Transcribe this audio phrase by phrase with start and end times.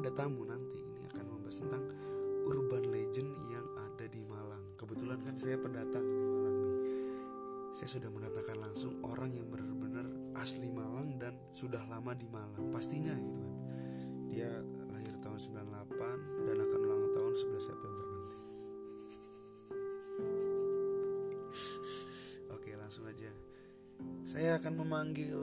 [0.00, 1.84] ada tamu nanti ini akan membahas tentang
[2.48, 4.72] urban legend yang ada di Malang.
[4.80, 6.76] Kebetulan kan saya pendatang di Malang nih.
[7.76, 10.08] Saya sudah mendatangkan langsung orang yang benar-benar
[10.40, 12.72] asli Malang dan sudah lama di Malang.
[12.72, 13.54] Pastinya gitu kan.
[14.32, 14.50] Dia
[14.88, 18.32] lahir tahun 98 dan akan ulang tahun 11 September nanti.
[22.56, 23.30] Oke, langsung aja.
[24.24, 25.36] Saya akan memanggil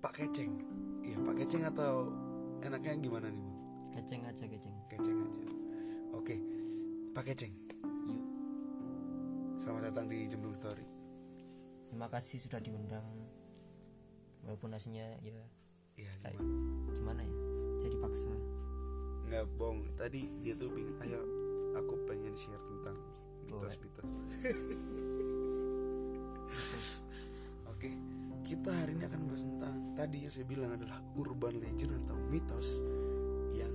[0.00, 0.56] Pak Keceng.
[1.04, 2.24] Iya, Pak Keceng atau
[2.66, 3.54] enaknya gimana nih, Bang?
[3.94, 4.74] Keceng aja keceng.
[4.90, 5.38] Keceng aja.
[6.12, 6.34] Oke,
[7.14, 7.54] Pak Keceng.
[8.10, 8.22] Yuk.
[9.62, 10.82] Selamat datang di Jemblung Story.
[11.86, 13.06] Terima kasih sudah diundang.
[14.42, 15.38] Walaupun aslinya ya
[15.96, 16.92] Iya, saya gimana?
[16.92, 17.32] gimana ya?
[17.80, 18.28] Saya dipaksa.
[19.30, 19.80] Nggak bohong.
[19.96, 21.22] Tadi dia tuh pingin, ayo
[21.72, 23.00] aku pengen share tentang
[23.48, 24.12] mitos-mitos.
[27.72, 27.90] Oke,
[28.46, 32.78] kita hari ini akan bahas tentang tadi yang saya bilang adalah urban legend atau mitos
[33.50, 33.74] yang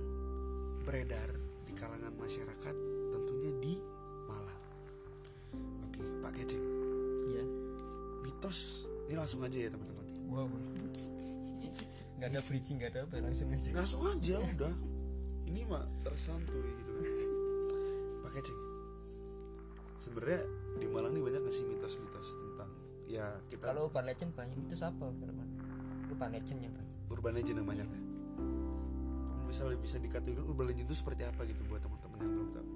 [0.88, 1.28] beredar
[1.68, 2.74] di kalangan masyarakat,
[3.12, 3.76] tentunya di
[4.24, 4.62] Malang.
[5.84, 6.64] Oke, Pak Keceng,
[7.28, 7.44] Iya.
[8.24, 10.06] mitos ini langsung aja ya teman-teman.
[10.32, 10.48] Wow.
[12.16, 13.70] Gak ada bridging, gak ada apa, langsung aja.
[13.76, 14.74] Langsung aja udah.
[15.52, 17.04] Ini mah tersantuy gitu kan.
[18.24, 18.60] Pak Keceng.
[20.00, 20.40] Sebenarnya
[20.80, 22.11] di Malang nih banyak gak sih mitos-mitos
[23.22, 25.06] ya kita Kalau urban legend banyak itu siapa?
[25.08, 25.48] Firman?
[26.08, 26.96] Urban legend yang banyak.
[27.08, 28.00] urban legend yang banyak ya.
[29.44, 32.68] Misalnya bisa dikategorikan urban legend itu seperti apa gitu buat teman-teman yang belum tahu.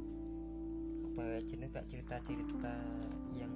[1.04, 2.72] Urban legend itu kayak cerita-cerita
[3.32, 3.52] yang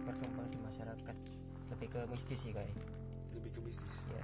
[0.00, 1.16] berkembang di masyarakat.
[1.68, 2.70] Lebih ke mistis sih kayak.
[3.32, 3.96] Lebih ke mistis.
[4.08, 4.22] Ya.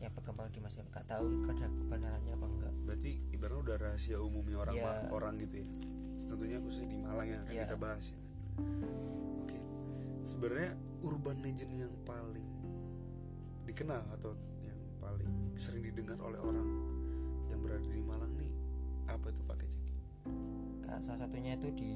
[0.00, 0.90] Yang berkembang di masyarakat.
[0.94, 2.74] Gak tahu ada kebenarannya apa enggak.
[2.86, 4.74] Berarti ibaratnya udah rahasia umumnya orang.
[4.78, 5.66] Ma- orang gitu ya.
[6.24, 7.62] Tentunya khususnya di Malang yang akan Iya.
[7.66, 8.18] kita bahas ya.
[10.22, 12.48] Sebenarnya urban legend yang paling
[13.64, 16.68] dikenal atau yang paling sering didengar oleh orang
[17.48, 18.52] yang berada di Malang nih
[19.06, 19.56] apa itu Pak?
[20.80, 21.92] Kayak salah satunya itu di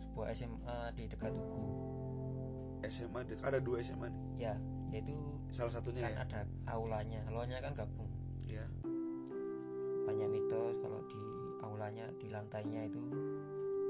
[0.00, 1.66] sebuah SMA di dekat Tugu.
[2.86, 4.22] SMA dek- ada dua SMA nih.
[4.38, 4.54] Ya,
[4.90, 5.12] yaitu
[5.50, 6.18] Salah satunya kan ya.
[6.22, 7.20] ada aulanya.
[7.26, 8.10] Aulanya kan gabung.
[8.46, 8.62] Ya.
[10.06, 11.18] Banyak mitos kalau di
[11.60, 13.02] aulanya di lantainya itu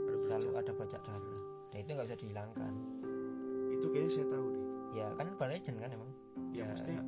[0.08, 1.40] Ada selalu ada bajak darah.
[1.68, 2.72] Dan itu nggak bisa dihilangkan.
[3.76, 4.62] Itu kayaknya saya tahu deh.
[4.92, 6.10] Ya kan urban legend kan emang.
[6.50, 6.64] Ya, Ya.
[6.66, 7.00] maksudnya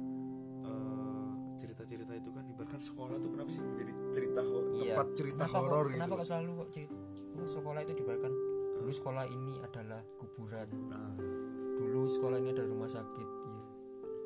[0.62, 4.92] eh, cerita-cerita itu kan ibaratkan sekolah tuh kenapa sih menjadi cerita Iya.
[4.92, 5.96] tempat cerita horor gitu.
[5.96, 6.94] Kenapa kok selalu kok cerita
[7.48, 8.32] sekolah itu diberikan
[8.74, 10.68] dulu sekolah ini adalah kuburan.
[10.86, 11.10] Nah,
[11.70, 13.28] Dulu sekolah ini ada rumah sakit.
[13.44, 13.62] Iya.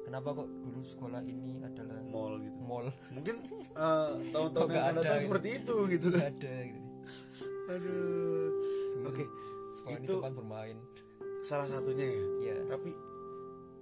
[0.02, 2.56] Kenapa kok dulu sekolah ini adalah mall gitu.
[2.58, 2.88] mall?
[3.12, 3.36] Mungkin
[3.76, 5.24] eh, tahun-tahun yang akan ada datang gitu?
[5.28, 6.22] seperti itu gitu kan.
[6.26, 6.80] ada gitu.
[7.68, 8.48] Aduh.
[9.04, 9.24] Oke,
[9.74, 10.76] Sekolah ini itu tempat bermain.
[11.42, 12.22] Salah satunya ya.
[12.38, 12.56] Iya.
[12.70, 12.90] Tapi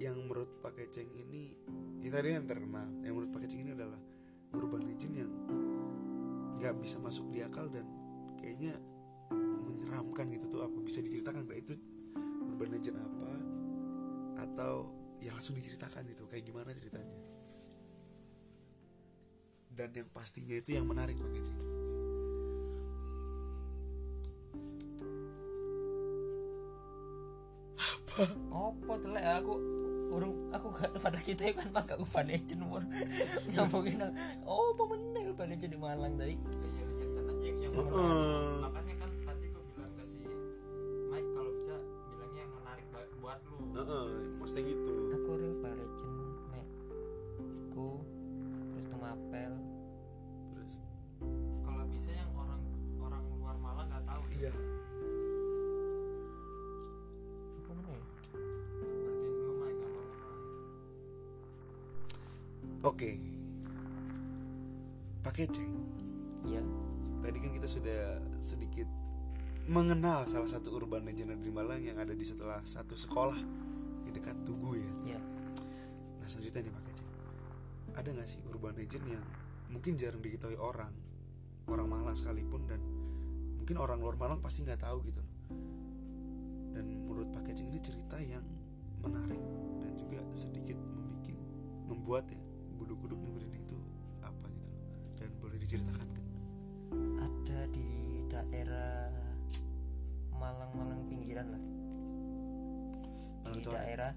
[0.00, 1.52] yang menurut Pak Keceng ini
[2.00, 2.88] ini tadi yang terkenal.
[3.04, 4.00] Yang menurut Pak Keceng ini adalah
[4.56, 5.30] urban legend yang
[6.60, 7.86] nggak bisa masuk di akal dan
[8.40, 8.76] kayaknya
[9.64, 11.74] menyeramkan gitu tuh apa bisa diceritakan nggak itu
[12.44, 13.30] urban legend apa
[14.44, 14.92] atau
[15.24, 17.16] ya langsung diceritakan itu kayak gimana ceritanya
[19.72, 21.79] dan yang pastinya itu yang menarik Pak Keceng
[28.50, 29.54] Apa telek aku
[30.10, 32.82] urung aku gak pada kita kan pakai urban legend umur
[33.46, 34.02] nyambungin
[34.42, 38.74] oh apa meneh urban legend di Malang tadi Iya cerita aja yang, yang
[69.70, 73.38] mengenal salah satu urban legend di Malang yang ada di setelah satu sekolah
[74.02, 74.90] di dekat Tugu ya.
[75.14, 75.20] iya
[76.18, 77.10] Nah selanjutnya nih Pak Keceng,
[77.94, 79.22] ada nggak sih urban legend yang
[79.70, 80.90] mungkin jarang diketahui orang,
[81.70, 82.82] orang Malang sekalipun dan
[83.62, 85.34] mungkin orang luar Malang pasti nggak tahu gitu loh.
[86.74, 88.42] Dan menurut Pak Keceng ini cerita yang
[89.06, 89.38] menarik
[89.86, 91.46] dan juga sedikit membuat
[91.86, 92.42] membuat ya
[92.74, 93.78] bulu kuduk nih merinding itu
[94.18, 94.70] apa gitu
[95.14, 96.09] dan boleh diceritakan
[101.10, 101.62] pinggiran lah.
[103.50, 103.82] Di Coret.
[103.82, 104.12] daerah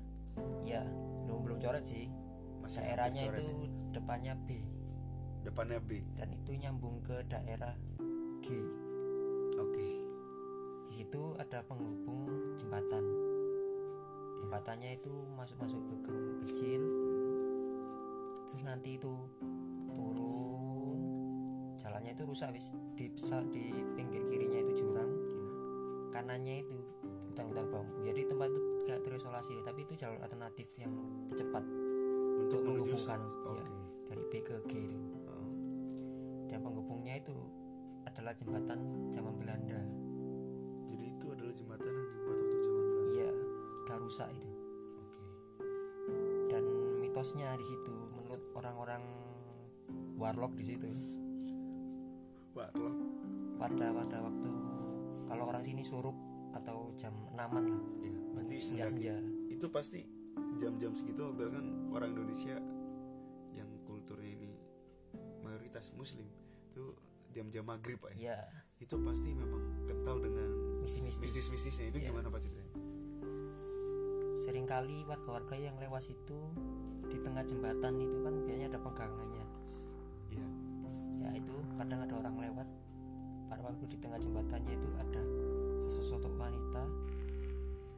[0.62, 0.86] ya
[1.26, 2.06] belum belum coret sih.
[2.62, 3.70] Masih daerahnya itu ya.
[3.98, 4.50] depannya B.
[5.44, 6.06] Depannya B.
[6.16, 7.74] dan itu nyambung ke daerah
[8.46, 8.48] G.
[9.58, 9.90] Oke.
[10.88, 13.02] di situ ada penghubung jembatan.
[14.38, 16.82] Jembatannya itu masuk masuk ke gang kecil.
[18.54, 19.14] Terus nanti itu
[19.98, 21.00] turun.
[21.82, 22.70] Jembatannya itu rusak wis.
[22.94, 23.10] Di
[23.50, 23.66] di
[26.24, 26.80] kanannya itu
[27.28, 28.00] hutan-hutan bambu.
[28.08, 30.96] Jadi tempat itu gak terisolasi tapi itu jalur alternatif yang
[31.36, 31.68] cepat
[32.40, 33.28] untuk menghubungkan sana.
[33.60, 33.68] ya,
[34.08, 35.00] dari B ke G itu.
[35.28, 35.52] Oh,
[36.48, 37.36] dan penghubungnya itu
[38.08, 39.84] adalah jembatan zaman Belanda.
[40.88, 43.04] Jadi itu adalah jembatan yang dibuat waktu zaman Belanda.
[43.12, 43.30] iya
[43.84, 44.50] udah rusak itu.
[45.04, 45.22] Oke.
[46.48, 46.64] dan
[47.04, 49.04] mitosnya di situ menurut orang-orang
[50.16, 50.88] warlock di situ.
[52.56, 52.90] Lo
[53.60, 54.73] pada pada waktu
[55.34, 56.14] kalau orang sini surup
[56.54, 57.82] atau jam enaman lah.
[58.06, 59.16] Ya, berarti senja senja
[59.50, 60.06] itu pasti
[60.62, 62.56] jam-jam segitu kan orang Indonesia
[63.58, 64.54] yang kulturnya ini
[65.42, 66.30] mayoritas muslim
[66.70, 66.94] itu
[67.34, 68.38] jam-jam maghrib pak ya?
[68.38, 68.40] Ya
[68.78, 70.50] itu pasti memang kental dengan
[70.84, 71.24] Mistis-mistis.
[71.24, 71.86] mistis-mistisnya.
[71.96, 72.08] Itu Iya.
[72.12, 72.76] gimana pak ceritanya?
[74.36, 76.40] Seringkali warga-warga yang lewat situ
[77.08, 79.46] di tengah jembatan itu kan biasanya ada pegangannya
[80.34, 80.48] iya.
[81.24, 82.68] Ya itu kadang ada orang lewat
[83.62, 85.22] waktu di tengah jembatannya itu ada
[85.84, 86.84] sesosok wanita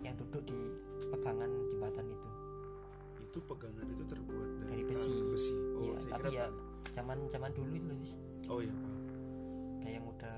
[0.01, 0.59] yang duduk di
[1.07, 2.29] pegangan jembatan itu.
[3.21, 5.11] Itu pegangan itu terbuat dari, Dari besi.
[5.13, 5.55] ah, besi.
[5.55, 6.45] Oh ya saya tapi ya
[6.91, 8.13] zaman zaman dulu itu wis.
[8.49, 8.93] oh iya pak.
[9.81, 10.37] Kayak yang udah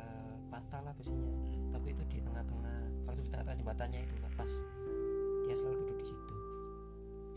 [0.51, 1.29] patah lah besinya.
[1.71, 2.77] Tapi itu di tengah-tengah
[3.07, 4.51] waktu di tengah-tengah jembatannya itu pas
[5.47, 6.35] dia selalu duduk di situ.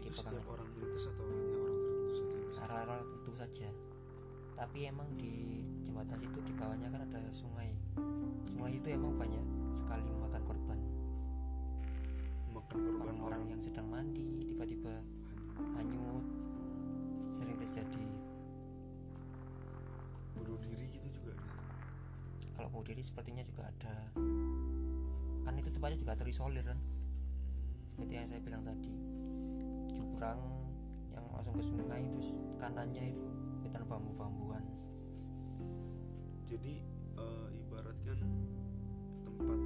[0.00, 0.54] Di itu setiap pegangan.
[0.58, 2.34] orang melintas atau hanya orang tertentu saja?
[2.34, 2.60] Yang bisa?
[2.66, 3.68] arah-arah tentu saja
[4.60, 7.72] tapi emang di jembatan situ di bawahnya kan ada sungai.
[8.44, 9.40] Sungai itu emang banyak
[9.72, 10.78] sekali memakan korban.
[12.52, 13.00] Makan korban.
[13.00, 15.00] Orang-orang yang sedang mandi tiba-tiba
[15.80, 16.28] hanyut.
[17.32, 18.08] Sering terjadi.
[20.36, 21.32] Bunuh diri gitu juga
[22.52, 24.12] kalau mau diri sepertinya juga ada.
[25.40, 26.76] Kan itu tempatnya juga terisolir kan?
[27.96, 28.92] Seperti yang saya bilang tadi.
[29.96, 30.40] Jurang
[31.16, 33.29] yang langsung ke sungai terus kanannya itu
[33.70, 34.66] hutan bambu-bambuan.
[36.50, 36.82] Jadi
[37.14, 38.18] eh, ibaratkan
[39.22, 39.60] tempat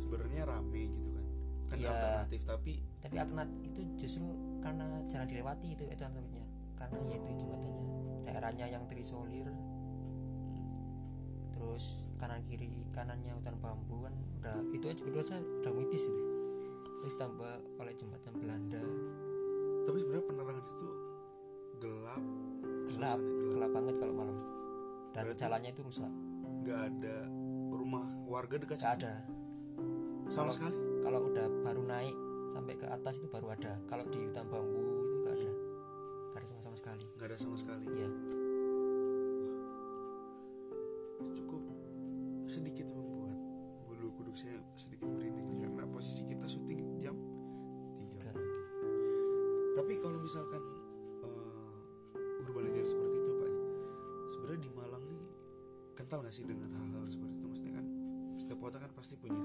[0.00, 1.26] sebenarnya rame gitu kan.
[1.68, 1.92] Kan Iya.
[1.92, 4.32] alternatif tapi tapi alternatif itu justru
[4.64, 6.46] karena jarang dilewati itu itu alternatifnya.
[6.80, 7.84] Karena yaitu jembatannya.
[8.24, 9.52] Daerahnya yang terisolir.
[11.52, 15.22] Terus kanan kiri kanannya hutan bambu kan udah itu aja udah
[15.60, 16.22] udah mitis itu.
[17.04, 18.80] Terus tambah oleh jembatan Belanda.
[19.84, 20.88] Tapi sebenarnya penerangan di situ
[22.88, 23.70] gelap gelap.
[23.70, 24.36] banget kalau malam.
[25.10, 26.12] Dan Berarti- jalannya itu rusak.
[26.60, 27.16] nggak ada
[27.70, 29.14] rumah warga dekat nggak ada.
[30.28, 30.76] Sama Kalau- sekali?
[31.02, 32.16] kalau udah baru naik
[32.50, 33.72] sampai ke atas itu baru ada.
[33.86, 35.50] Kalau di hutan bambu itu nggak ada.
[36.30, 37.04] Nggak ada sama sama sekali.
[37.16, 37.84] Nggak ada sama sekali
[56.40, 57.46] sih dengan hal-hal seperti itu.
[57.52, 57.86] Maksudnya kan
[58.40, 59.36] setiap kota kan pasti punya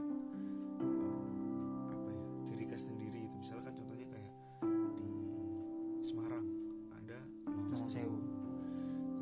[0.79, 4.31] uh, apa ya ciri khas sendiri itu misalkan contohnya kayak
[4.95, 5.07] di
[6.07, 6.47] Semarang
[6.95, 7.19] ada
[7.67, 8.19] Lawang Sewu.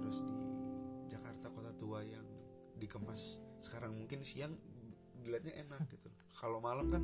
[0.06, 0.38] terus di
[1.10, 2.25] Jakarta kota tua yang
[2.77, 3.42] dikemas.
[3.58, 4.53] Sekarang mungkin siang
[5.18, 6.13] dilihatnya enak gitu.
[6.38, 7.01] Kalau malam kan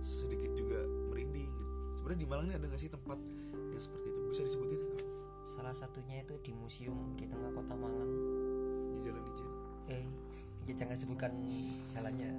[0.00, 0.80] sedikit juga
[1.12, 1.44] merinding.
[1.44, 1.64] Gitu.
[2.00, 3.18] sebenarnya di Malang ini ada nggak sih tempat
[3.52, 4.20] yang seperti itu?
[4.32, 4.80] Bisa disebutin
[5.46, 8.25] salah satunya itu di museum di tengah kota Malang
[10.76, 11.32] jangan sebutkan
[11.96, 12.30] jalannya.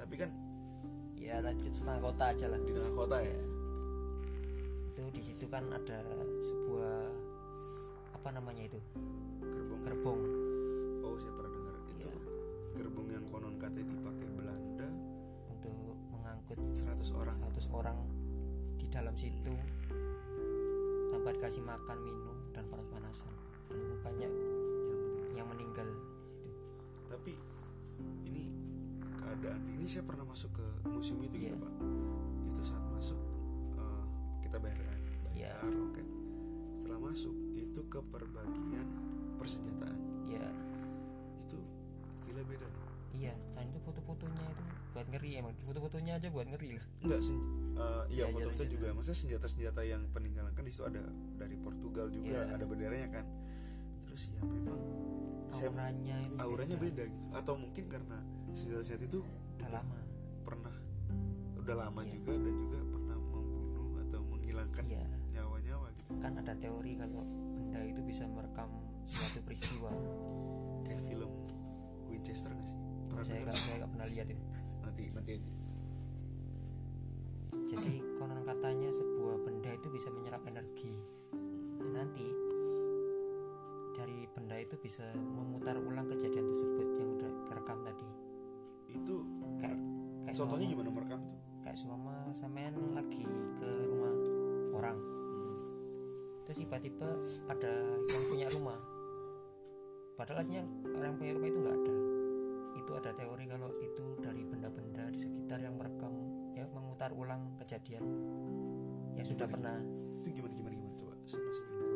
[0.00, 0.30] Tapi kan
[1.20, 2.58] ya lanjut setengah kota aja lah.
[2.64, 3.38] Di tengah kota ya?
[4.90, 6.00] Itu di situ kan ada
[6.40, 6.96] sebuah
[8.16, 8.80] apa namanya itu?
[9.44, 9.80] Gerbong.
[9.84, 10.20] Gerbong.
[11.04, 11.74] Oh saya pernah dengar.
[11.84, 12.12] Itu Iya.
[12.80, 14.88] gerbong yang konon katanya dipakai Belanda.
[15.52, 17.36] Untuk mengangkut 100 orang.
[17.44, 17.98] 100 orang
[18.80, 19.52] di dalam situ.
[21.12, 23.34] Tanpa dikasih makan minum dan panas-panasan
[23.68, 25.88] dan banyak yang meninggal yang meninggal
[26.42, 26.50] itu
[27.10, 27.32] tapi
[29.40, 29.62] keadaan.
[29.72, 31.56] Ini saya pernah masuk ke museum itu gitu Iya.
[31.56, 31.72] pak.
[32.46, 33.20] Itu saat masuk
[33.74, 34.04] eh,
[34.44, 35.00] kita bayar kan?
[35.26, 36.06] Bayar loket
[36.76, 38.88] setelah masuk itu ke perbagian
[39.34, 39.98] persenjataan.
[40.28, 40.44] Ya
[41.40, 41.56] itu
[42.22, 42.68] gila beda.
[43.10, 45.54] Iya dan itu foto-fotonya itu buat ngeri emang.
[45.64, 47.38] Foto-fotonya aja buat ngeri lah enggak sen
[47.74, 48.86] eh, iya Iya, foto-foto juga.
[48.92, 51.00] Maksudnya senjata-senjata yang peninggalan kan di situ ada
[51.34, 52.54] dari Portugal juga Iya.
[52.54, 53.24] ada benderanya kan?
[54.04, 54.80] Terus ya memang
[55.50, 57.24] saya auranya itu auranya beda gitu.
[57.34, 58.18] Atau mungkin karena
[58.54, 59.20] senjata-senjata itu
[59.58, 59.98] udah lama.
[60.42, 60.74] Pernah.
[61.60, 62.18] Udah lama Iya.
[62.18, 65.04] juga dan juga pernah membunuh atau menghilangkan iya.
[65.36, 66.10] nyawa-nyawa gitu.
[66.18, 67.22] Kan ada teori kalau
[67.54, 68.70] benda itu bisa merekam
[69.06, 69.90] suatu peristiwa.
[70.86, 71.32] Kayak film
[72.10, 72.78] Winchester nggak sih?
[73.06, 74.44] Pernah saya nggak saya nggak pernah lihat itu.
[74.82, 75.50] Nanti nanti aja.
[77.70, 80.94] Jadi konon katanya sebuah benda itu bisa menyerap energi.
[81.78, 82.26] Dan nanti
[83.94, 88.19] dari benda itu bisa memutar ulang kejadian tersebut yang udah kerekam tadi
[88.92, 89.14] itu
[89.58, 89.78] kayak
[90.24, 91.38] kayak contohnya seumpama- gimana merekam tuh?
[91.60, 93.24] Kayak seumpama sampean lagi
[93.58, 94.14] ke rumah
[94.74, 94.98] orang.
[96.46, 97.08] Terus tiba-tiba
[97.46, 97.72] ada
[98.10, 98.78] yang punya rumah.
[100.18, 100.64] Padahal aslinya
[100.98, 101.94] orang punya rumah itu nggak ada.
[102.76, 106.12] Itu ada teori kalau itu dari benda-benda di sekitar yang merekam
[106.56, 108.02] ya memutar ulang kejadian
[109.14, 109.54] yang sudah Gimana?
[109.54, 109.78] pernah.
[110.20, 110.94] itu gimana gimana gimana?
[111.00, 111.90] Coba sama sebelum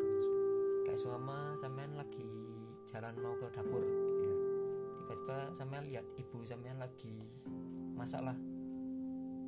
[0.84, 2.30] kayak seumpama sampean lagi
[2.88, 3.82] jalan mau ke dapur
[5.24, 7.16] tiba-tiba sampean lihat ibu sampean lagi
[7.96, 8.36] masak lah.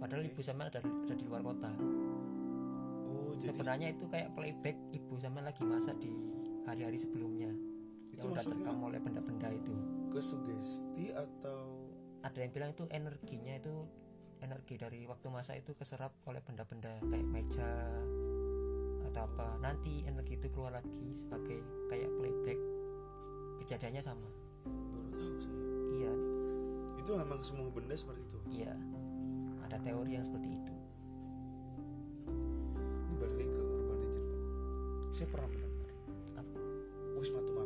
[0.01, 1.69] Padahal ibu sampean ada, ada di luar kota.
[3.05, 6.33] Oh jadi sebenarnya itu kayak playback ibu sampean lagi masak di
[6.65, 7.53] hari-hari sebelumnya.
[8.09, 9.77] Itu yang udah terekam oleh benda-benda itu.
[10.09, 11.93] Ke sugesti atau
[12.25, 13.85] ada yang bilang itu energinya itu
[14.41, 17.69] energi dari waktu masak itu keserap oleh benda-benda kayak meja
[19.13, 19.61] atau apa.
[19.61, 21.61] Nanti energi itu keluar lagi sebagai
[21.93, 22.61] kayak playback.
[23.61, 24.36] Kejadiannya sama
[27.07, 28.39] itu emang semua benda seperti itu.
[28.51, 28.75] Iya.
[29.63, 30.75] Ada teori yang seperti itu.
[33.07, 34.41] Ini balik ke urban legend pak.
[35.15, 35.91] Saya pernah mendengar.
[36.35, 36.59] Apa?
[37.15, 37.66] Wisma Tumapel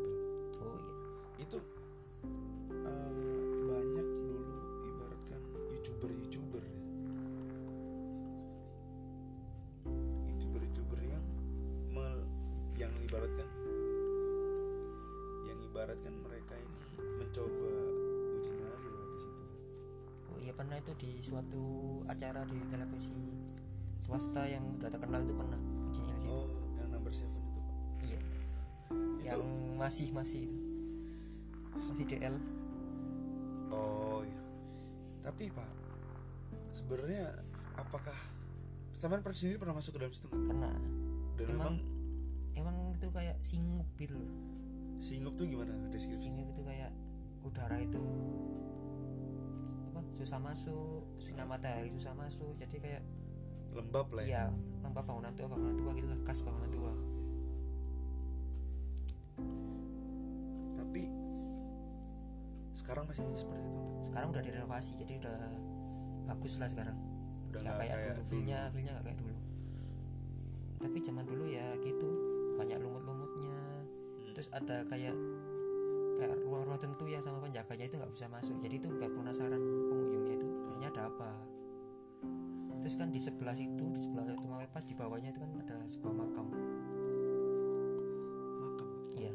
[21.01, 21.65] di suatu
[22.05, 23.17] acara di televisi
[24.05, 25.57] swasta yang udah terkenal itu pernah
[25.89, 26.29] ujinya di situ.
[26.29, 27.77] Oh yang number seven itu pak?
[28.05, 28.21] Iya.
[29.25, 29.41] Yang
[29.81, 30.59] masih masih itu.
[31.73, 32.37] masih DL
[33.73, 34.43] oh iya.
[35.25, 35.71] Tapi pak
[36.77, 37.33] sebenarnya
[37.81, 38.17] apakah
[38.93, 40.45] sampean per- sendiri pernah masuk ke dalam situ nggak?
[40.53, 40.75] pernah.
[41.41, 41.77] Dan Emang- memang
[42.53, 44.33] emang itu kayak singup gitu loh.
[45.01, 45.73] Singup tuh gimana?
[45.89, 46.29] Deskripsi.
[46.29, 46.93] Singup itu kayak
[47.41, 48.05] udara itu
[50.17, 53.03] susah masuk sinar matahari susah masuk jadi kayak
[53.75, 54.51] lembab lah ya.
[54.51, 56.93] Iya lembab bangunan tua bangunan tua gitu lah khas bangunan tua.
[60.81, 61.03] Tapi
[62.75, 63.71] sekarang masih seperti itu?
[63.71, 64.07] Nggak?
[64.11, 65.39] sekarang udah direnovasi jadi udah
[66.27, 66.99] bagus lah sekarang.
[67.55, 68.27] Udah nggak nggak kayak, kayak dulu.
[68.27, 69.37] feelnya feelnya nggak kayak dulu.
[70.81, 72.09] Tapi zaman dulu ya gitu
[72.59, 73.59] banyak lumut-lumutnya.
[74.27, 74.33] Hmm.
[74.35, 75.15] terus ada kayak
[76.19, 78.57] kayak ruang-ruang tertentu yang sama penjaganya itu nggak bisa masuk.
[78.59, 79.63] Jadi itu buat penasaran
[82.91, 86.11] terus kan di sebelah situ di sebelah rumah pas di bawahnya itu kan ada sebuah
[86.11, 86.51] makam.
[88.59, 88.89] Makam?
[89.15, 89.31] Iya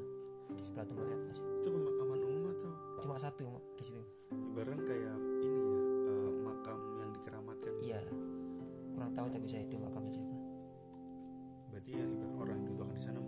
[0.52, 1.40] di sebelah rumah pas.
[1.40, 2.72] Itu pemakaman umum atau?
[3.00, 3.48] Cuma satu
[3.80, 4.04] di situ.
[4.36, 5.72] Ibarat kayak ini ya
[6.04, 7.74] eh, makam yang dikeramatkan.
[7.80, 8.00] Iya.
[8.92, 10.36] Kurang tahu tapi saya itu makamnya siapa.
[11.72, 13.20] Berarti yang ibarat orang yang dituakan di sana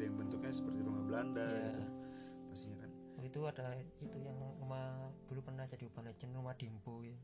[0.00, 1.60] ada yang bentuknya seperti rumah Belanda Iya.
[1.76, 1.84] gitu.
[2.48, 2.90] Pastinya kan.
[3.20, 3.66] Oh, itu ada
[4.00, 7.20] itu yang rumah dulu pernah jadi urban legend rumah Dimpo ya.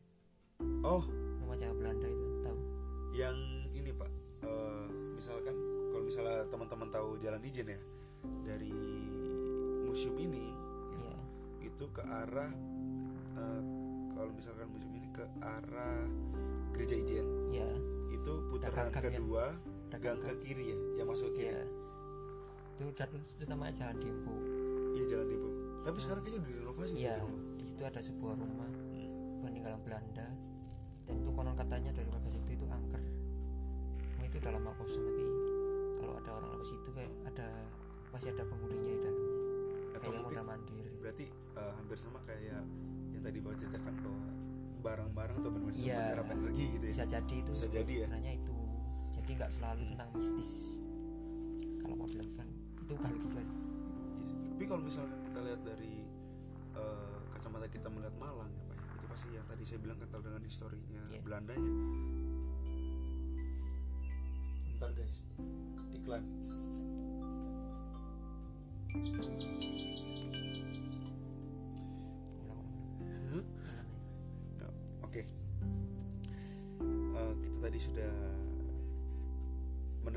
[0.84, 1.08] oh.
[1.40, 2.58] Rumah Jawa Belanda itu tahu?
[3.16, 3.38] Yang
[3.72, 4.10] ini pak.
[4.44, 5.56] Eh, misalkan
[5.88, 7.80] kalau misalnya teman-teman tahu Jalan Ijen ya
[8.44, 8.76] dari
[9.88, 10.52] museum ini ya,
[11.00, 11.14] iya.
[11.72, 12.52] itu ke arah
[13.40, 13.60] eh,
[14.12, 16.04] kalau misalkan museum ini ke arah
[16.76, 17.26] gereja Ijen.
[17.56, 17.72] Iya.
[18.12, 19.00] Itu putaran ya.
[19.00, 19.56] kedua
[19.96, 21.56] gang ke kiri ya yang masuk ke kiri.
[21.56, 21.75] Iya
[22.76, 24.34] itu dan itu namanya Jalan Dimpo
[24.92, 25.48] iya jalan ibu
[25.80, 29.42] tapi sekarang kayaknya udah direnovasi iya gitu, di situ ada sebuah rumah Hmm.
[29.42, 30.26] peninggalan Belanda.
[31.02, 32.98] Dan itu konon katanya dari warga situ itu angker.
[32.98, 35.24] Rumah itu udah lama kosong tapi
[35.94, 37.48] kalau ada orang lewat situ kayak ada
[38.10, 39.22] masih ada penghuninya di dalam.
[39.94, 42.66] Atau kayak mungkin mondar mandir berarti eh, hampir sama kayak yang
[43.20, 44.20] tadi bapak ceritakan bahwa
[44.82, 45.94] barang-barang atau benda Iya.
[45.96, 46.90] menyerap energi gitu ya?
[46.90, 48.06] Bisa jadi itu Bisa jadi ya.
[48.32, 48.56] itu.
[49.12, 50.52] Jadi nggak selalu tentang mistis.
[51.78, 52.45] Kalau mau bilang kan
[52.86, 53.18] itu kali.
[53.18, 53.50] Iya sih.
[54.54, 55.92] tapi kalau misalkan kita lihat dari
[56.78, 60.20] eh, kacamata kita melihat Malang ya pak ya, itu pasti yang tadi saya bilang kental
[60.22, 61.20] dengan historinya Iya.
[61.26, 61.74] Belandanya
[64.70, 65.16] bentar guys
[65.96, 66.24] iklan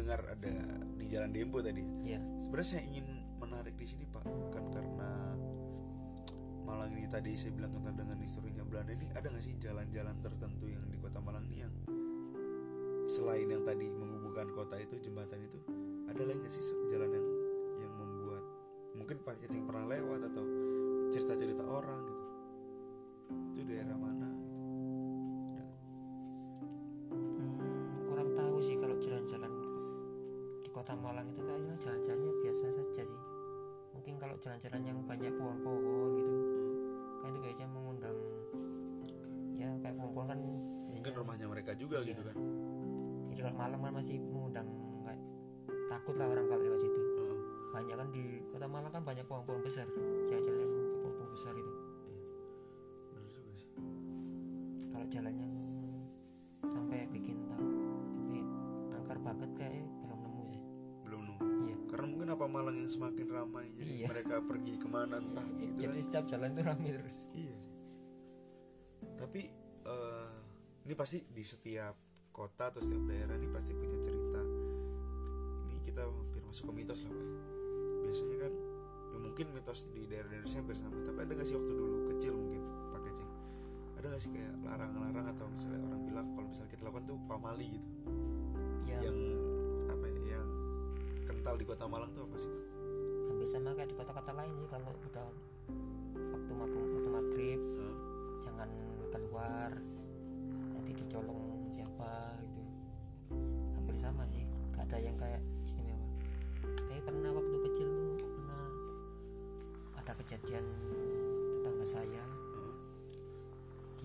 [0.09, 0.53] mendengar ada
[0.97, 1.85] di Jalan Dempo tadi.
[2.01, 3.05] iya Sebenarnya saya ingin
[3.37, 5.37] menarik di sini Pak, kan karena
[6.65, 10.65] Malang ini tadi saya bilang kental dengan historinya Belanda ini ada nggak sih jalan-jalan tertentu
[10.65, 11.73] yang di Kota Malang ini yang
[13.05, 15.61] selain yang tadi menghubungkan kota itu jembatan itu
[16.09, 17.27] ada lagi nggak sih jalan yang
[17.85, 18.43] yang membuat
[18.97, 20.45] mungkin Pak Kecing pernah lewat atau
[30.89, 33.19] kota Malang itu kayaknya jalan-jalannya biasa saja sih.
[33.93, 36.33] Mungkin kalau jalan-jalan yang banyak pohon-pohon gitu
[37.21, 38.17] kan itu kayaknya mengundang
[39.53, 40.39] ya kayak pohon-pohon kan
[40.89, 42.09] mungkin biasanya- rumahnya mereka juga Iya.
[42.09, 42.35] gitu kan.
[43.29, 44.65] Jadi kalau malam kan masih mengundang
[45.05, 45.21] kayak
[45.93, 47.01] takut lah orang kalau lewat situ.
[47.21, 47.37] Heeh.
[47.69, 49.85] banyak kan di kota Malang kan banyak pohon-pohon besar
[50.25, 51.73] jalan-jalan ke pohon-pohon besar itu.
[53.61, 53.69] Sih.
[54.89, 55.33] Kalau jalan
[62.29, 63.65] karena mungkin apa Malang yang semakin ramai?
[63.73, 64.05] Jadi Iya.
[64.05, 66.05] mereka pergi ke mana entah gitu jadi kan.
[66.05, 67.17] setiap jalan tuh ramai terus.
[67.33, 67.57] Iya.
[69.17, 69.41] Tapi
[69.89, 70.33] eh,
[70.85, 71.95] ini pasti di setiap
[72.29, 74.41] kota atau setiap daerah ini pasti punya cerita.
[75.73, 77.25] Ini kita hampir masuk ke mitos lah pak.
[77.25, 77.37] Ya.
[77.99, 78.53] biasanya kan
[79.09, 80.97] ya mungkin mitos di daerah-daerah saya hampir sama.
[81.01, 82.61] Tapi ada nggak sih waktu dulu kecil mungkin
[82.93, 83.31] pakai ceng
[83.97, 87.67] ada nggak sih kayak larang-larang atau misalnya orang bilang kalau misalnya kita lakukan tuh pamali
[87.73, 87.89] gitu
[91.49, 92.53] kental di kota Malang tuh apa sih
[93.25, 95.29] hampir sama kayak di kota-kota lain sih kalau udah
[96.29, 97.95] waktu maghrib waktu maghrib Hah?
[98.45, 98.69] jangan
[99.09, 99.71] keluar
[100.77, 102.61] nanti dicolong siapa gitu.
[103.73, 104.45] Hampir sama sih
[104.77, 106.05] gak ada yang kayak istimewa.
[106.85, 108.65] Kayak pernah waktu kecil tuh pernah
[109.97, 110.65] ada kejadian
[111.49, 112.25] tetangga saya.
[112.29, 112.73] Hah?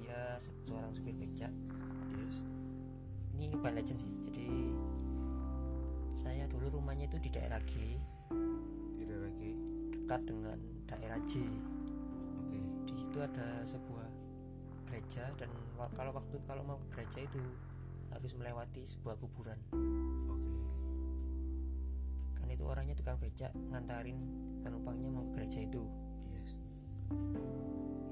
[0.01, 1.53] dia se- seorang supir becak.
[2.17, 2.41] Yes.
[3.37, 4.49] Ini bukan legend sih jadi
[6.55, 7.99] dulu rumahnya itu di daerah G.
[8.95, 9.51] Tidak lagi
[9.91, 11.43] dekat dengan daerah J.
[12.47, 12.61] Oke.
[12.87, 14.07] Di situ ada sebuah
[14.87, 15.51] gereja dan
[15.99, 17.43] kalau waktu kalau mau ke gereja itu
[18.15, 19.59] harus melewati sebuah kuburan.
[20.31, 20.55] Oke.
[22.39, 24.15] Kan itu orangnya tukang becak ngantarin
[24.63, 25.83] penumpangnya mau ke gereja itu.
[26.31, 26.55] Yes.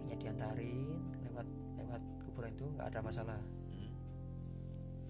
[0.03, 0.99] Hanya diantarin
[1.31, 1.47] lewat
[1.79, 3.39] lewat kuburan itu nggak ada masalah.
[3.71, 3.95] Hmm.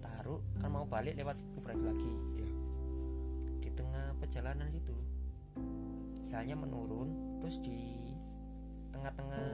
[0.05, 2.15] taruh kan mau balik lewat kuburan itu lagi.
[2.32, 2.32] di
[3.83, 4.97] tengah perjalanan situ.
[6.31, 7.09] Jalannya menurun
[7.43, 8.15] terus di
[8.95, 9.51] tengah-tengah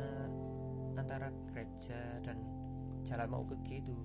[1.00, 2.36] antara gereja dan
[3.02, 3.98] jalan mau ke G itu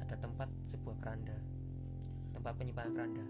[0.00, 1.36] ada tempat sebuah keranda.
[2.32, 3.24] Tempat penyimpanan keranda.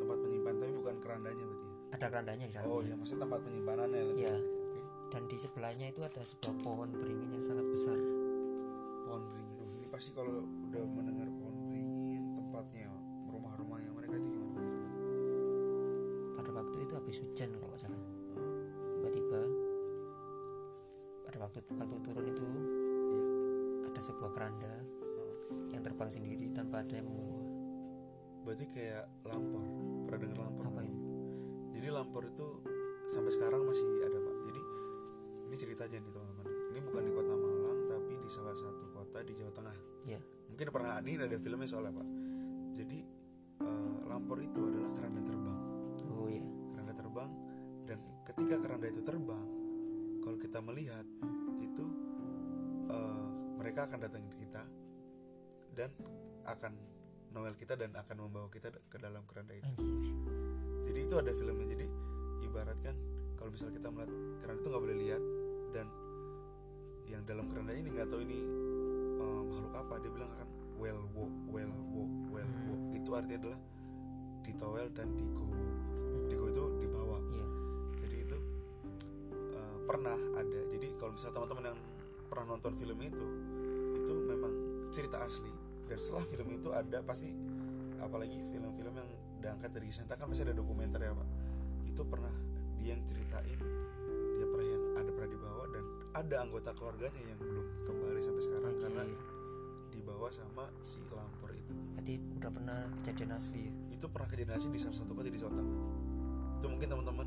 [0.00, 1.76] Tempat penyimpanan tapi bukan kerandanya berarti ya?
[1.88, 2.72] ada kerandanya di dalamnya.
[2.72, 4.36] Oh ya maksudnya tempat penyimpanannya lebih Iya.
[4.36, 4.80] oke.
[5.08, 7.98] Dan di sebelahnya itu ada sebuah pohon beringin yang sangat besar.
[9.08, 9.56] Pohon beringin.
[9.56, 11.28] Oh, ini pasti kalau udah mendengar
[17.08, 18.02] habis hujan kalau nggak salah.
[19.00, 19.40] Tiba-tiba
[21.24, 22.48] pada waktu waktu turun itu
[23.08, 23.24] Iya.
[23.88, 24.74] ada sebuah keranda
[25.72, 27.40] yang terbang sendiri tanpa ada yang membawa.
[28.44, 29.64] Berarti kayak lampor.
[30.04, 31.00] Pernah dengar lampor apa itu?
[31.80, 32.46] Jadi lampor itu
[33.08, 34.36] sampai sekarang masih ada pak.
[34.44, 34.60] Jadi
[35.48, 36.44] ini cerita aja nih teman-teman.
[36.44, 39.76] Ini bukan di kota Malang tapi di salah satu kota di Jawa Tengah.
[40.04, 40.20] Ya
[40.52, 42.08] mungkin pernah ini ada filmnya soalnya pak.
[42.76, 42.98] Jadi
[43.64, 45.37] eh, lampor itu adalah keranda terbang
[48.38, 49.46] ketika keranda itu terbang
[50.22, 51.02] kalau kita melihat
[51.58, 51.84] itu
[52.86, 53.26] eh,
[53.58, 54.62] mereka akan datang ke kita
[55.74, 55.90] dan
[56.46, 56.72] akan
[57.34, 59.66] Noel kita dan akan membawa kita ke dalam keranda itu.
[59.68, 60.14] Anjir.
[60.88, 61.66] Jadi itu ada filmnya.
[61.66, 61.86] Jadi
[62.46, 62.94] ibaratkan
[63.34, 65.22] kalau misalnya kita melihat keranda itu nggak boleh lihat
[65.74, 65.86] dan
[67.10, 68.38] yang dalam keranda ini nggak tahu ini
[69.18, 70.48] eh, makhluk apa dia bilang akan
[70.78, 72.66] well walk well walk well Hmm.
[72.70, 72.82] walk.
[72.94, 73.60] Itu artinya adalah
[74.46, 75.58] ditowel dan digowo
[76.30, 77.16] digowo itu dibawa.
[77.34, 77.47] Eh,
[79.88, 80.60] pernah ada.
[80.68, 81.78] Jadi kalau misalnya teman-teman yang
[82.28, 83.26] pernah nonton film itu
[83.96, 84.52] itu memang
[84.92, 85.52] cerita asli.
[85.88, 87.32] Dan setelah film itu ada pasti
[87.96, 91.28] apalagi film-film yang diangkat dari kisah kan pasti ada dokumenter ya pak.
[91.88, 92.32] Itu pernah
[92.76, 93.58] dia yang ceritain
[94.38, 98.74] dia pernah yang ada pernah dibawa dan ada anggota keluarganya yang belum kembali sampai sekarang
[98.78, 99.20] karena anjir
[99.90, 101.74] dibawa sama si lampor itu.
[101.98, 103.72] Berarti udah pernah kejadian asli ya?
[103.98, 105.78] Itu pernah kejadian di salah satu kota di Jawa Tengah.
[106.62, 107.26] Itu mungkin teman-teman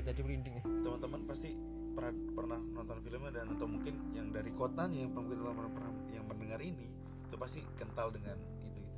[0.00, 0.54] ada jadi merinding.
[0.56, 1.52] Ya teman-teman pasti
[1.92, 6.24] pernah pernah nonton filmnya dan atau mungkin yang dari kotanya yang mungkin pernah, pernah yang
[6.24, 6.88] mendengar ini
[7.28, 8.90] itu pasti kental dengan itu gitu.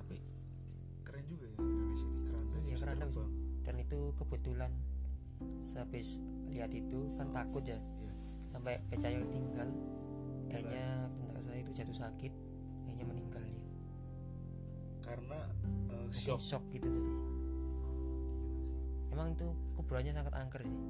[0.00, 0.16] Tapi
[1.04, 3.30] keren juga ya Indonesia ini Iya, bisa keranda terbang.
[3.62, 4.72] dan itu kebetulan
[5.76, 6.08] habis
[6.48, 7.76] lihat itu kan takut ya.
[7.76, 8.12] Iya.
[8.52, 9.68] sampai percaya tinggal
[10.52, 12.32] akhirnya tentang saya itu jatuh sakit
[12.84, 13.64] akhirnya meninggal dia.
[15.04, 15.48] Karena
[15.88, 16.40] mungkin shock.
[16.40, 17.31] shock gitu tadi
[19.12, 19.46] emang itu
[19.76, 20.80] kuburannya sangat angker sih.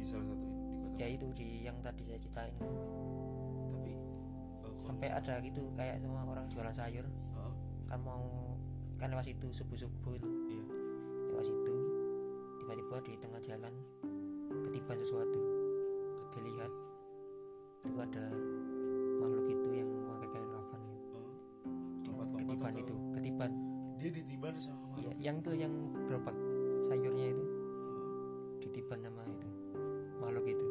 [0.00, 2.54] Di salah satu di kota ya itu di yang tadi saya ceritain
[3.70, 3.92] tapi
[4.64, 7.06] kalau sampai ada gitu kayak sama orang jualan sayur.
[7.36, 7.52] Hah?
[7.88, 8.24] kan mau
[8.98, 10.28] kan lewat situ subuh subuh itu.
[10.50, 10.64] Iya.
[11.30, 11.74] Lewat situ
[12.64, 13.74] tiba-tiba di tengah jalan
[14.64, 15.40] ketiban sesuatu.
[16.32, 16.72] Dilihat
[17.84, 18.26] itu ada
[19.20, 21.18] makhluk itu yang memakai kain kafan gitu.
[22.08, 23.50] lompat-lompat ketiban itu ketiban.
[23.98, 25.14] Dia ditiban sama ya, makhluk?
[25.18, 25.72] yang tuh yang
[26.06, 26.36] gerobak
[26.98, 27.44] sayurnya itu.
[28.58, 29.48] Ditiban sama itu
[30.18, 30.68] makhluk itu.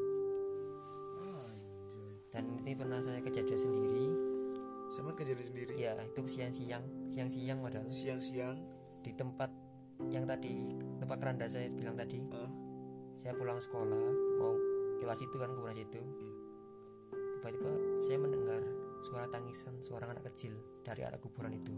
[2.28, 4.06] Dan ini pernah saya kejadian sendiri.
[4.94, 5.74] Sama kejadian sendiri?
[5.80, 6.84] Ya itu siang-siang.
[7.10, 7.88] Siang-siang padahal.
[7.90, 8.60] Siang-siang?
[9.02, 9.50] Di tempat
[10.14, 10.70] yang tadi
[11.02, 12.22] tempat keranda saya bilang tadi.
[12.36, 12.52] Ah,
[13.18, 14.06] saya pulang sekolah
[14.38, 14.54] mau
[15.02, 15.98] lewat situ kan kuburan situ.
[15.98, 16.36] Iya.
[17.38, 18.62] tiba-tiba saya mendengar
[19.08, 21.74] suara tangisan seorang anak kecil dari arah kuburan itu.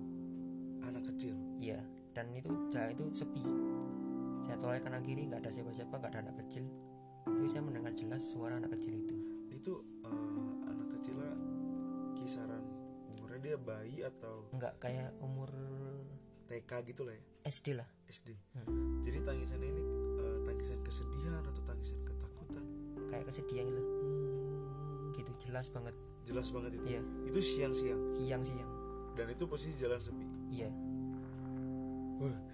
[0.84, 1.38] Anak kecil?
[1.62, 1.80] Iya.
[2.12, 3.44] Dan itu jalan itu sepi
[4.50, 6.66] saya tolak kanan kiri nggak ada siapa-siapa nggak ada anak kecil.
[7.22, 9.16] Tapi saya mendengar jelas suara anak kecil itu.
[9.54, 11.38] Itu eh, anak kecilnya
[12.18, 12.66] kisaran
[13.14, 14.50] umurnya dia bayi atau?
[14.50, 15.54] Nggak kayak umur
[16.50, 17.22] TK gitu lah ya?
[17.46, 17.86] SD lah.
[18.10, 19.06] SD Hmm.
[19.06, 19.84] jadi tangisan ini
[20.18, 22.66] eh, tangisan kesedihan atau tangisan ketakutan?
[23.06, 23.86] Kayak kesedihan gitu.
[23.86, 25.32] Hmm, gitu.
[25.46, 25.94] Jelas banget.
[26.26, 26.98] Jelas banget itu?
[26.98, 27.02] Iya.
[27.30, 28.02] Itu siang-siang?
[28.18, 28.70] Siang-siang.
[29.14, 30.26] Dan itu posisi jalan sepi?
[30.50, 30.74] Iya.
[32.18, 32.49] Wah.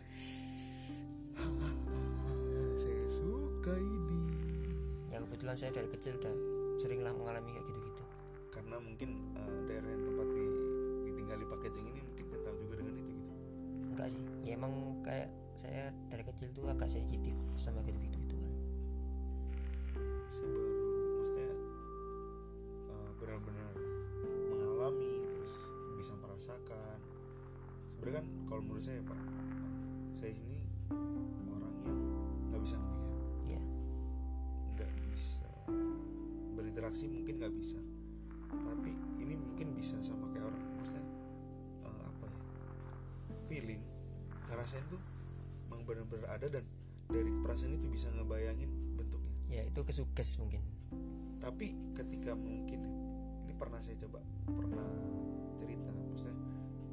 [5.55, 6.35] Ya saya dari kecil udah
[6.75, 8.03] sering lah mengalami kayak gitu-gitu.
[8.51, 10.45] Karena mungkin eh, daerah yang tempat di,
[11.07, 13.31] ditinggali yang ini mungkin kental juga dengan itu gitu.
[13.95, 18.51] Enggak sih ya emang kayak saya dari kecil tuh agak sensitif sama gitu-gitu gituan
[20.35, 20.75] saya baru
[21.23, 21.51] maksudnya
[22.91, 23.73] eh, benar-benar
[24.51, 26.99] mengalami terus bisa merasakan.
[27.95, 29.19] Sebenarnya kan kalau menurut saya pak
[36.95, 37.79] berinteraksi mungkin nggak bisa.
[38.55, 41.03] Tapi ini mungkin bisa sama kayak orang maksudnya
[41.83, 42.39] eh, apa ya
[43.51, 43.83] feeling
[44.47, 45.01] ngerasain tuh
[45.67, 46.63] emang benar-benar ada dan
[47.11, 49.35] dari perasaan itu bisa ngebayangin bentuknya.
[49.51, 50.63] Ya itu kesuges mungkin.
[51.43, 52.79] Tapi ketika mungkin
[53.43, 54.87] ini pernah saya coba pernah
[55.59, 56.39] cerita maksudnya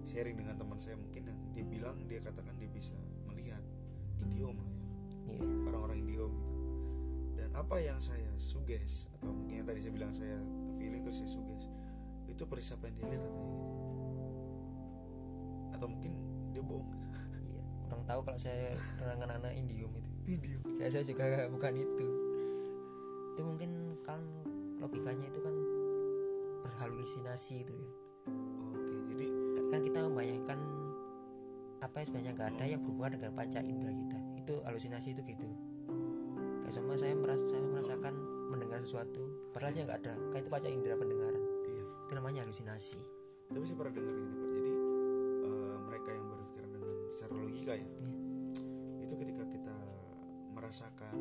[0.03, 2.99] sharing dengan teman saya mungkin yang dia bilang dia katakan dia bisa
[3.31, 3.63] melihat
[4.19, 4.83] indiom lah ya.
[5.31, 5.47] Iya.
[5.71, 6.35] Orang-orang dan
[7.53, 10.37] apa yang saya suges atau mungkin yang tadi saya bilang saya
[10.77, 11.65] feeling terus saya suges
[12.33, 13.77] itu persis apa yang dia lihat katanya gitu.
[15.77, 16.13] Atau mungkin
[16.57, 16.91] dia bohong.
[17.45, 20.11] Iya kurang tahu kalau saya dengan anak indium itu.
[20.27, 22.07] Indiom saya, saya juga bukan itu.
[23.37, 24.21] Itu mungkin kan
[24.81, 25.55] logikanya itu kan
[26.65, 27.91] berhalusinasi itu ya.
[28.73, 29.27] Oke jadi
[29.69, 30.59] kan kita membayangkan
[31.83, 34.19] apa yang sebenarnya nggak ada yang berhubungan dengan panca indera kita.
[34.41, 35.72] Itu halusinasi itu gitu
[36.63, 38.15] kayak sama saya merasa saya merasakan
[38.49, 40.15] mendengar sesuatu padahal nggak ada.
[40.31, 41.43] Kayak itu panca indera pendengaran.
[41.67, 41.85] Iya.
[42.07, 43.01] Itu namanya halusinasi.
[43.53, 44.51] Tapi saya pernah dengar ini pak.
[44.53, 44.73] Jadi
[45.43, 48.11] eh, mereka yang berpikiran dengan secara logika ya Iya.
[49.03, 49.77] itu ketika kita
[50.53, 51.15] merasakan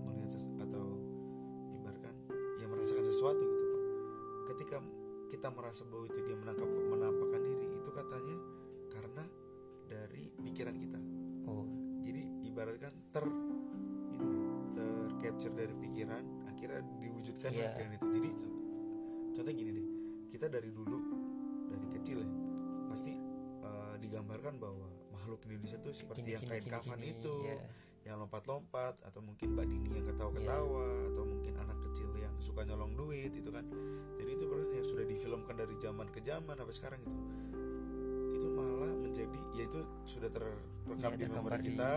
[0.00, 0.84] atau melihat ses- atau
[1.76, 2.14] ibaratkan
[2.56, 3.82] ya merasakan sesuatu gitu pak.
[4.54, 4.76] Ketika
[5.26, 8.36] kita merasa bahwa itu dia menangkap menampakkan diri itu katanya
[8.88, 9.24] karena
[9.86, 11.00] dari pikiran kita.
[11.46, 11.66] Oh.
[12.00, 13.26] Jadi ibaratkan ter
[15.28, 17.70] tercapture dari pikiran akhirnya diwujudkan Iya.
[17.74, 18.06] dengan itu.
[18.08, 18.54] Jadi co-
[19.34, 19.86] contohnya gini deh
[20.28, 20.98] kita dari dulu
[21.66, 22.28] dari kecil ya
[22.86, 23.12] pasti
[23.60, 27.58] eh, digambarkan bahwa makhluk Indonesia tuh seperti gini yang kain gini kafan gini itu ya.
[28.06, 32.94] yang lompat-lompat atau mungkin Mbak Dini yang ketawa-ketawa atau mungkin anak kecil yang suka nyolong
[32.94, 33.66] duit itu kan.
[34.14, 37.16] Jadi itu berarti yang sudah difilmkan dari zaman ke zaman sampai sekarang itu.
[38.32, 41.90] Itu malah menjadi ya itu sudah terrekam Ya, di tergambar memori di- kita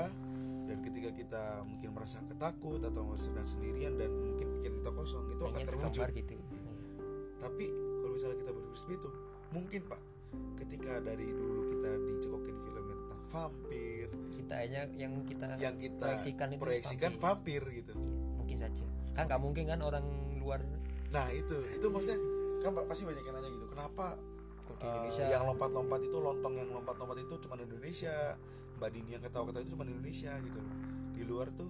[0.69, 5.41] dan ketika kita mungkin merasa ketakut atau sedang sendirian dan mungkin pikiran kita kosong itu
[5.41, 6.07] akan Kayaknya terwujud.
[6.13, 6.35] gitu.
[7.41, 9.09] Tapi kalau misalnya kita berpikir seperti itu
[9.49, 10.01] mungkin pak
[10.61, 16.47] ketika dari dulu kita dicekokin film tentang vampir kita hanya yang kita yang kita proyeksikan
[16.53, 17.61] itu proyeksikan vampir.
[17.65, 17.93] vampir gitu.
[17.97, 18.85] Iya, mungkin saja.
[19.13, 20.05] Kan nggak mungkin kan orang
[20.41, 20.61] luar.
[21.09, 22.17] Nah itu, itu maksudnya
[22.65, 23.67] kan Pak pasti banyak yang nanya gitu.
[23.69, 24.17] Kenapa
[24.65, 28.37] kok di eh, Indonesia yang lompat-lompat itu lontong yang lompat-lompat itu cuma di Indonesia,
[28.79, 30.57] Mbak Dini yang ketawa-ketawa itu cuma di Indonesia gitu.
[30.57, 30.75] loh.
[31.11, 31.69] Di luar tuh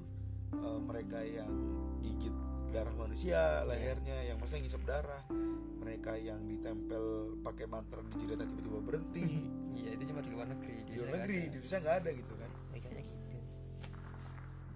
[0.54, 1.52] eh, mereka yang
[2.00, 2.36] gigit
[2.69, 5.26] darah manusia lehernya, yang maksudnya ngisep darah,
[5.76, 7.02] mereka yang ditempel
[7.41, 9.26] pakai mantra di jidatnya tiba-tiba berhenti.
[9.80, 12.50] iya itu cuma di luar negeri di luar negeri, di Indonesia nggak ada gitu kan.
[12.69, 13.38] kayaknya gitu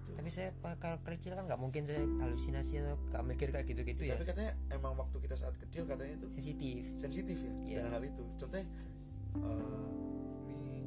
[0.00, 0.10] Itu.
[0.14, 4.14] tapi saya kalau kecil kan nggak mungkin saya halusinasi atau nggak mikir kayak gitu-gitu ya
[4.16, 7.76] Tapi katanya emang waktu kita saat kecil katanya itu sensitif sensitif ya Iya.
[7.78, 8.22] dengan hal itu.
[8.34, 8.66] Contohnya
[9.36, 9.88] eh,
[10.48, 10.78] ini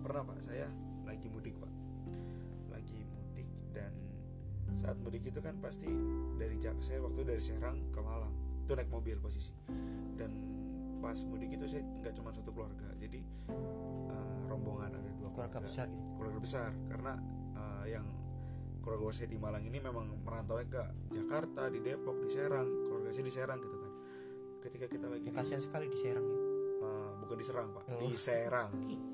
[0.00, 0.66] pernah pak saya
[1.10, 1.72] lagi mudik pak,
[2.70, 3.90] lagi mudik dan
[4.70, 5.90] saat mudik itu kan pasti
[6.36, 8.30] dari Jak saya waktu dari Serang ke Malang
[8.62, 9.50] itu naik mobil posisi.
[10.14, 10.30] Dan
[11.00, 13.18] pas mudik itu saya nggak cuma satu keluarga jadi
[13.50, 16.10] eh, rombongan ada dua keluarga besar gitu?
[16.14, 17.12] Keluarga besar karena
[17.56, 18.06] eh, yang
[18.80, 23.24] keluarga saya di Malang ini memang merantau ke Jakarta di Depok di Serang keluarga saya
[23.24, 23.92] di Serang gitu kan.
[24.60, 26.38] Ketika kita lagi ya, di- kasihan sekali di Serang ya.
[26.80, 27.98] Eh, bukan di Serang pak Oh.
[27.98, 28.70] di Serang.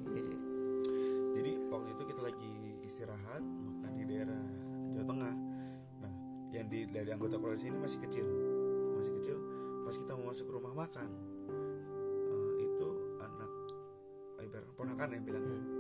[1.37, 4.44] jadi waktu itu kita lagi istirahat makan di daerah
[4.96, 5.35] Jawa Tengah.
[6.01, 6.12] Nah
[6.57, 8.25] yang di dari anggota keluarga sini masih kecil.
[8.96, 9.37] Masih kecil
[9.85, 11.09] pas kita mau masuk rumah makan
[11.53, 12.88] eh, itu
[13.20, 13.53] anak
[14.40, 15.44] eh, ibarat ponakan ya bilang.
[15.44, 15.75] Hmm.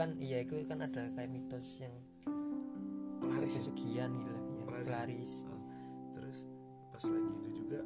[0.00, 1.92] Kan iya itu kan ada kayak mitos yang
[3.20, 3.60] pelaris ya.
[3.60, 4.62] pesugihan gitu lah ya.
[4.64, 4.84] Pelaris.
[4.88, 5.32] Pelaris.
[5.44, 5.60] Ah,
[6.10, 6.38] terus
[6.88, 7.80] pas lagi itu juga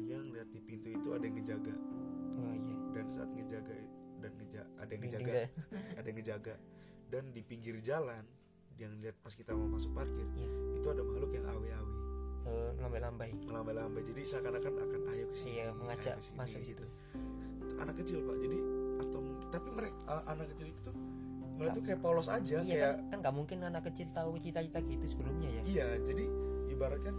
[0.00, 1.74] dia ngeliat di pintu itu ada yang ngejaga
[2.36, 2.76] Oh iya.
[2.92, 3.74] dan saat ngejaga
[4.18, 5.32] dan ngeja ada yang ngejaga
[5.98, 6.54] ada yang ngejaga
[7.06, 8.24] dan di pinggir jalan
[8.74, 10.48] yang lihat pas kita mau masuk parkir Iya.
[10.74, 11.94] itu ada makhluk yang awe-awe
[12.46, 13.30] Eh, lambai-lambai.
[13.42, 16.84] melambai-lambai jadi seakan-akan akan ayo ke sini Iya, mengajak ayo ke sini." masuk situ.
[17.76, 18.58] anak kecil pak jadi
[19.56, 20.96] tapi mereka anak kecil itu tuh
[21.56, 24.78] mereka tuh kayak polos aja Iya kayak kan, kan gak mungkin anak kecil tahu cita-cita
[24.82, 25.62] gitu sebelumnya ya.
[25.64, 26.24] iya jadi
[26.68, 27.16] ibaratkan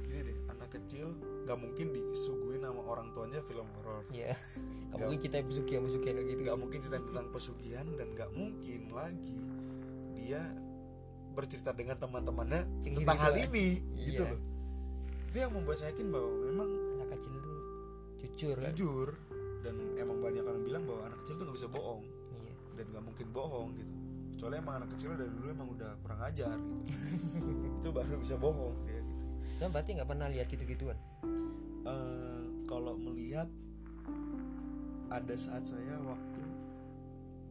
[0.00, 1.10] gini deh anak kecil
[1.42, 4.32] nggak mungkin disuguhin sama orang tuanya film horor Iya.
[4.94, 6.40] Gak mungkin kita pesugihan-pesugihan kayak gitu.
[6.40, 9.40] nggak mungkin cerita tentang pesugihan dan nggak mungkin lagi
[10.14, 10.38] dia
[11.34, 13.42] bercerita dengan teman-temannya tentang gitu hal lah.
[13.42, 13.66] ini
[13.98, 14.30] gitu Iya.
[14.30, 14.40] loh
[15.26, 17.58] itu yang membuat saya yakin bahwa memang Anak kecil tuh
[18.22, 18.70] jujur kan.
[18.70, 19.08] jujur
[20.74, 22.02] bilang bahwa anak kecil tuh nggak bisa bohong
[22.34, 22.52] Iya.
[22.74, 23.94] dan nggak mungkin bohong gitu
[24.34, 26.82] kecuali emang anak kecil dari dulu emang udah kurang ajar gitu
[27.78, 30.98] itu baru bisa bohong kayak gitu berarti nggak pernah lihat gitu-gituan.
[31.86, 33.46] Eh, kalau melihat
[35.14, 36.42] ada saat saya waktu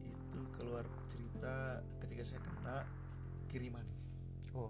[0.04, 2.84] itu keluar cerita ketika saya kena
[3.48, 3.86] kiriman
[4.52, 4.68] Oh.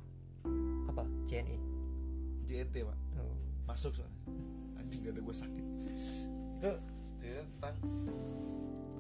[0.87, 1.03] Apa?
[1.27, 1.59] JNE.
[2.47, 3.35] JNT pak Oh.
[3.67, 4.15] masuk soalnya
[4.79, 5.65] anjing gak ada gue sakit
[6.55, 6.71] itu
[7.25, 7.77] cerita tentang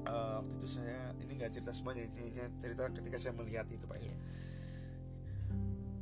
[0.05, 3.85] eh, waktu itu saya ini nggak cerita semuanya ini hanya cerita ketika saya melihat itu
[3.85, 4.05] pak ya.
[4.05, 4.17] Iya.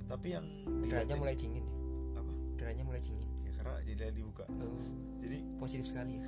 [0.07, 1.75] tapi yang Udaranya dilihatin- mulai dingin ya.
[2.15, 3.29] apa Udaranya mulai dingin.
[3.41, 4.79] ya karena jadi dibuka Oh.
[5.19, 6.25] jadi Positif sekali ya.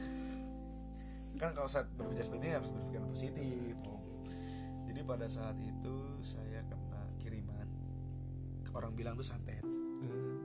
[1.37, 3.75] kan kalau saat berbicara seperti ini harus berpikir positif
[4.85, 7.67] jadi pada saat itu saya kena kiriman
[8.73, 9.59] orang bilang tuh santet
[10.05, 10.37] Hmm.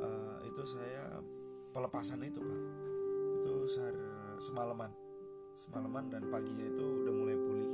[0.00, 1.18] Eh, itu saya
[1.70, 2.60] pelepasan itu pak
[3.36, 3.98] itu sehari
[4.38, 4.90] semalaman
[5.54, 7.70] semalaman dan paginya itu udah mulai pulih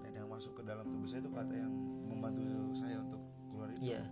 [0.00, 1.72] dan yang masuk ke dalam tubuh saya itu kata yang
[2.04, 4.02] membantu saya untuk keluar itu Iya.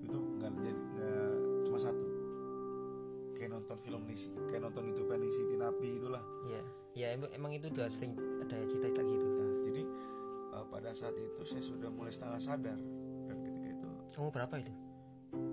[0.00, 1.30] itu nggak jadi nggak
[1.64, 2.06] cuma satu
[3.32, 6.62] kayak nonton film nih kayak nonton itu Penny City Napi itulah Iya.
[6.96, 9.26] Ya emang, emang itu udah sering ada cerita-cerita gitu.
[9.28, 9.82] Nah, jadi
[10.50, 12.78] uh, pada saat itu saya sudah mulai setengah sadar
[13.28, 14.72] dan ketika itu Kamu berapa itu?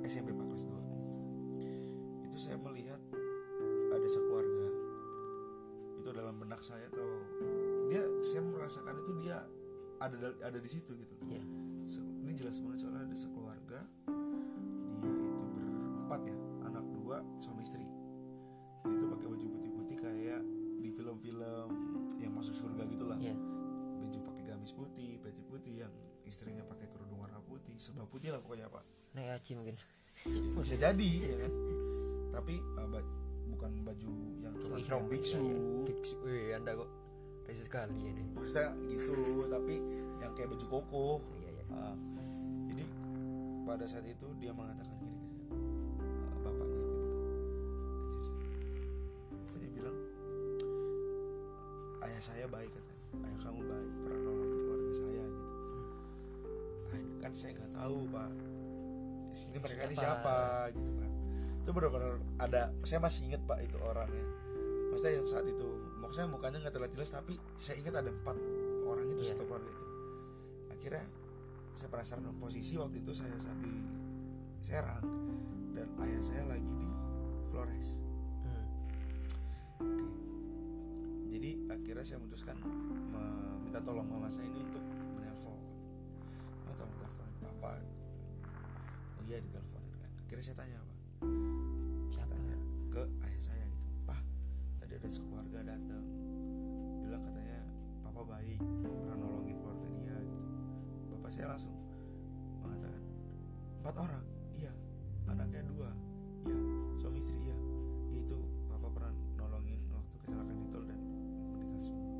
[0.07, 2.92] SMP Pak kelas 2 itu saya melihat
[8.73, 9.37] merasakan itu dia
[10.01, 11.45] ada ada di situ gitu Iya.
[11.85, 13.79] Se- ini jelas banget soalnya ada sekeluarga
[14.97, 17.93] dia itu berempat ya anak dua suami istri dia
[18.89, 20.41] itu pakai baju putih-putih kayak
[20.81, 21.69] di film-film
[22.17, 23.37] yang masuk surga gitulah Iya.
[24.01, 25.93] baju pakai gamis putih baju putih yang
[26.25, 28.81] istrinya pakai kerudung warna putih serba putih lah pokoknya pak
[29.13, 29.75] Naik haji mungkin.
[30.57, 31.51] bisa jadi ya kan
[32.33, 32.89] tapi uh,
[33.53, 34.09] bukan baju
[34.41, 35.85] yang cuma Ihram biksu iya, iya.
[35.85, 36.15] Biksu.
[36.25, 36.89] Wih, Anda kok
[37.53, 38.25] rese sekali ini.
[38.33, 39.77] maksudnya gitu tapi
[40.17, 41.09] yang kayak baju koko.
[41.37, 41.63] Iya, iya.
[41.69, 41.95] Uh,
[42.73, 42.83] jadi
[43.69, 45.29] pada saat itu dia mengatakan gini ke
[46.17, 46.81] saya uh, bapaknya
[49.53, 49.97] itu bilang
[52.09, 53.05] ayah saya baik katanya.
[53.21, 55.75] Ayah kamu baik pernah nolongin keluarga saya gitu.
[56.89, 58.31] Ah, ini kan saya nggak tahu pak.
[59.29, 60.09] Di sini mereka ini Siapa?
[60.17, 60.37] siapa
[60.73, 61.11] gitu kan
[61.63, 64.27] itu benar-benar ada saya masih inget pak itu orangnya
[64.93, 68.37] maksudnya yang saat itu maksudnya mukanya nggak terlihat jelas tapi saya ingat ada empat
[68.85, 69.29] orang itu Iya.
[69.33, 69.85] satu keluarga itu
[70.69, 71.03] akhirnya
[71.73, 73.73] saya penasaran dengan posisi waktu itu saya saat di
[74.61, 75.03] Serang
[75.73, 76.87] dan ayah saya lagi di
[77.49, 77.97] Flores
[78.43, 78.65] Hmm.
[79.81, 80.05] Oke.
[81.33, 84.83] Jadi akhirnya saya memutuskan meminta tolong mama saya ini untuk
[85.17, 85.57] menelpon.
[86.69, 87.71] Tolong teleponin papa.
[89.17, 90.11] Oh iya diteleponin kan.
[90.21, 90.77] Akhirnya saya tanya
[101.33, 101.73] saya langsung
[102.61, 103.01] mengatakan
[103.81, 104.23] empat orang?
[104.53, 104.69] Iya.
[105.25, 105.89] Anaknya dua?
[106.45, 106.57] Iya.
[107.01, 107.41] Suami istri?
[107.41, 107.57] Iya.
[108.13, 108.37] Itu
[108.69, 110.99] papa pernah nolongin waktu kecelakaan itu dan
[111.49, 112.13] meninggal semua.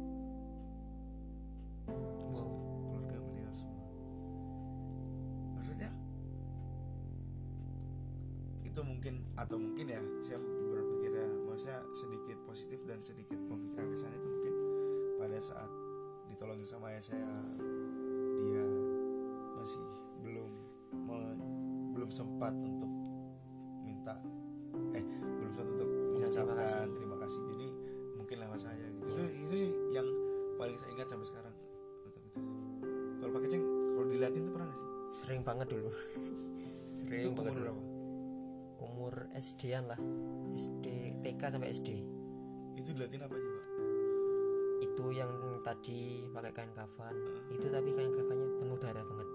[1.86, 3.86] Keluarga meninggal semua.
[5.62, 5.91] Maksudnya
[8.65, 13.97] itu mungkin atau mungkin ya saya berpikir ya maksudnya sedikit positif dan sedikit pemikiran ke
[14.02, 14.54] sana itu mungkin
[15.21, 15.69] pada saat
[16.34, 17.30] ditolongin sama ayah saya
[19.63, 19.80] masih
[20.19, 20.49] belum
[21.08, 21.39] me-
[21.95, 22.91] belum sempat untuk
[23.80, 24.19] minta
[24.91, 25.04] eh
[25.39, 26.80] belum sempat untuk terima mengucapkan kasih.
[26.91, 27.41] terima kasih.
[27.47, 27.67] Jadi
[28.19, 29.08] mungkin lewat saya gitu.
[29.08, 30.08] Itu itu sih yang
[30.60, 31.56] paling saya ingat sampai sekarang.
[32.04, 32.19] Itu
[33.23, 33.63] kalau pakai ceng
[33.95, 34.88] kalau dilatih tuh pernah gak sih?
[35.23, 35.89] Sering banget dulu.
[35.93, 37.82] Itu sering banget umur berapa?
[38.84, 39.99] Umur SD-an lah.
[40.54, 40.86] SD
[41.23, 41.89] TK sampai SD
[42.73, 43.65] itu dilatih apa aja pak?
[44.84, 45.32] Itu yang
[45.63, 47.15] tadi pakai kain kafan.
[47.47, 49.30] Itu tapi kain kafannya penuh darah banget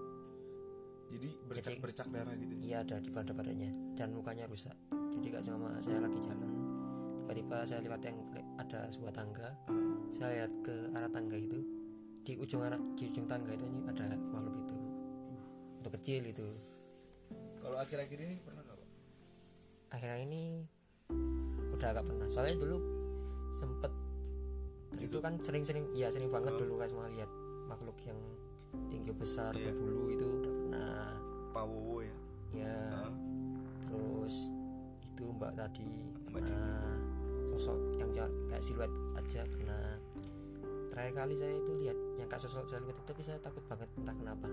[1.49, 2.61] jadi bercak Jadi- bercak darah gitu ya?
[2.61, 4.75] iya ada di pada badannya dan lukanya rusak.
[5.09, 6.51] Jadi kak sama saya lagi jalan.
[7.19, 8.17] Tiba-tiba saya lewat yang
[8.55, 9.49] ada sebuah tangga.
[9.65, 9.87] Hmm.
[10.09, 11.59] saya lihat ke arah tangga itu.
[12.19, 14.77] Di ujung arah di ujung tangga itu ini ada makhluk itu.
[15.77, 16.45] Untuk kecil itu.
[17.59, 18.89] Kalau akhir-akhir ini pernah nggak pak?
[19.91, 20.41] Akhirnya ini
[21.71, 22.25] udah agak pernah.
[22.27, 22.77] Soalnya dulu
[23.51, 23.91] sempet
[24.97, 26.59] itu kan sering-sering ya sering banget Oh.
[26.59, 27.29] dulu kan semua lihat
[27.65, 28.17] makhluk yang
[28.87, 29.69] tinggi besar Iya.
[29.71, 31.08] berbulu itu udah pernah
[31.59, 32.15] Pak Wowo ya?
[32.55, 32.79] Ya.
[32.95, 33.11] Hah?
[33.83, 34.47] terus
[35.03, 36.95] itu mbak tadi Mbak pernah
[37.51, 38.87] sosok yang kayak siluet
[39.19, 39.99] aja pernah.
[40.87, 44.15] Terakhir kali saya itu lihat yang kayak sosok siluet itu tapi saya takut banget entah
[44.15, 44.47] kenapa.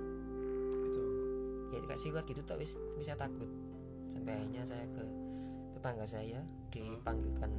[0.82, 1.02] Itu
[1.70, 3.46] ya kayak siluet gitu tapi tapi saya takut.
[4.10, 5.04] Sampai akhirnya saya ke
[5.78, 6.42] tetangga saya
[6.74, 7.50] dipanggilkan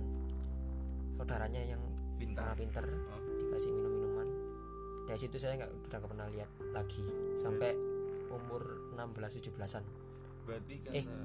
[1.16, 1.80] saudaranya yang
[2.20, 2.52] pintar.
[2.52, 2.86] karena pinter
[3.48, 4.28] dikasih minum minuman
[5.08, 7.08] dari situ saya nggak udah pernah lihat lagi.
[7.40, 7.97] Sampai
[8.30, 8.62] umur
[8.94, 9.84] 16 17-an
[10.44, 10.84] berarti Eh.
[10.86, 11.18] kasar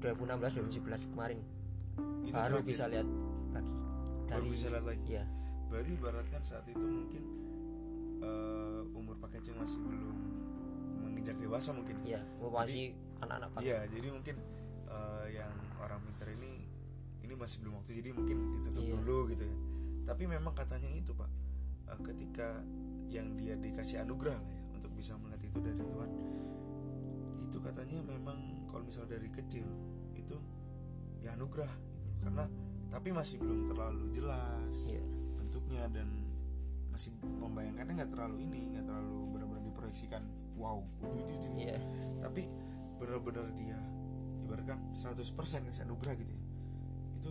[0.00, 1.40] 2016 2017 kemarin
[2.22, 2.66] itu baru terakhir.
[2.66, 3.08] bisa lihat
[3.50, 3.74] lagi
[4.24, 5.24] baru dari bisa lihat lagi ya
[5.66, 7.22] berarti ibaratkan saat itu mungkin
[8.20, 10.16] eh, umur Pak Keceng masih belum
[11.00, 14.36] menginjak dewasa mungkin ya masih anak-anak banget Iya, jadi mungkin
[14.86, 16.52] eh, yang orang pintar ini
[17.20, 18.94] ini masih belum waktu, jadi mungkin ditutup Iya.
[18.98, 19.56] dulu gitu ya.
[20.02, 21.30] Tapi memang katanya itu pak,
[21.86, 22.58] eh, ketika
[23.06, 26.10] yang dia dikasih anugerah lah ya untuk bisa melihat itu dari Tuhan,
[27.50, 28.38] itu katanya memang
[28.70, 29.66] kalau misalnya dari kecil
[30.14, 30.38] itu
[31.18, 32.46] ya anugerah gitu, karena
[32.86, 35.02] tapi masih belum terlalu jelas Iya.
[35.34, 36.08] bentuknya dan
[36.94, 40.22] masih membayangkannya nggak terlalu ini, nggak terlalu benar-benar diproyeksikan
[40.54, 41.78] wow wujud iya.
[42.22, 42.46] Tapi
[43.02, 43.78] benar-benar dia
[44.46, 46.42] ibaratkan 100% kasih anugerah gitu ya.
[47.18, 47.30] Itu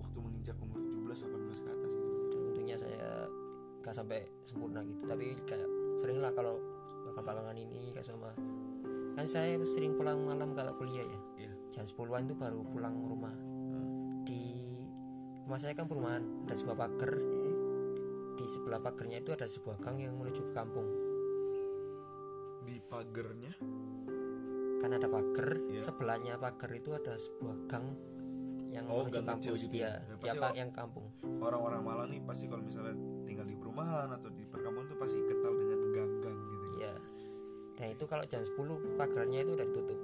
[0.00, 2.36] waktu menginjak umur 17 18 ke atas gitu.
[2.48, 3.28] Untungnya saya
[3.84, 5.04] nggak sampai sempurna gitu.
[5.04, 5.68] Tapi kayak
[6.00, 6.56] sering lah kalau
[7.10, 8.30] bakal belakangan ini kayak sama
[9.12, 11.20] kan saya sering pulang malam kalau kuliah ya.
[11.38, 11.52] Iya.
[11.70, 13.34] Jam 10-an itu baru pulang rumah.
[13.70, 14.22] Hmm.
[14.22, 14.78] di
[15.42, 17.12] rumah saya kan perumahan ada sebuah pagar.
[18.34, 20.88] Di sebelah pagarnya itu ada sebuah gang yang menuju ke kampung.
[22.62, 23.52] Di pagernya?
[24.78, 25.80] Kan ada pagar Iya.
[25.82, 27.86] sebelahnya pagar itu ada sebuah gang
[28.70, 29.98] yang Oh, menuju kecil kampus gitu ya.
[29.98, 31.06] ya, Ya, ya, pak yang kampung.
[31.40, 32.94] orang-orang Malang nih pasti kalau misalnya
[33.24, 35.52] tinggal di perumahan atau di perkampungan tuh pasti kental
[37.80, 40.00] dan itu kalau jam 10 pagarnya itu udah ditutup.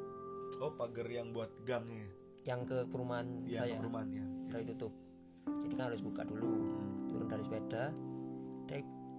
[0.65, 2.09] Oh pagar yang buat gangnya?
[2.49, 3.77] Yang ke perumahan ya saya.
[3.77, 4.93] ke perumahan ya udah ditutup.
[5.61, 6.53] Jadi kan harus buka dulu
[7.13, 7.93] turun dari sepeda.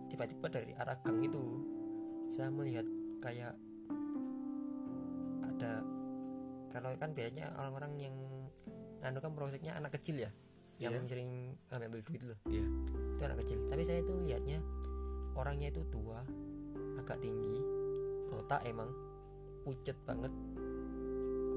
[0.08, 1.44] Tiba-tiba dari arah gang itu
[2.34, 2.88] saya melihat
[3.22, 3.54] kayak
[5.44, 5.84] ada
[6.72, 8.16] kalau kan biasanya orang-orang yang
[9.06, 10.32] anu kan proyeknya anak kecil ya
[10.82, 11.06] yang Iya.
[11.06, 11.32] sering
[11.70, 12.40] ambil duit loh.
[12.50, 12.66] Iya.
[13.14, 13.58] Itu anak kecil.
[13.70, 14.64] Tapi saya itu lihatnya
[15.38, 16.26] orangnya itu tua
[16.98, 17.77] agak tinggi
[18.38, 18.86] botak emang
[19.66, 20.30] pucet banget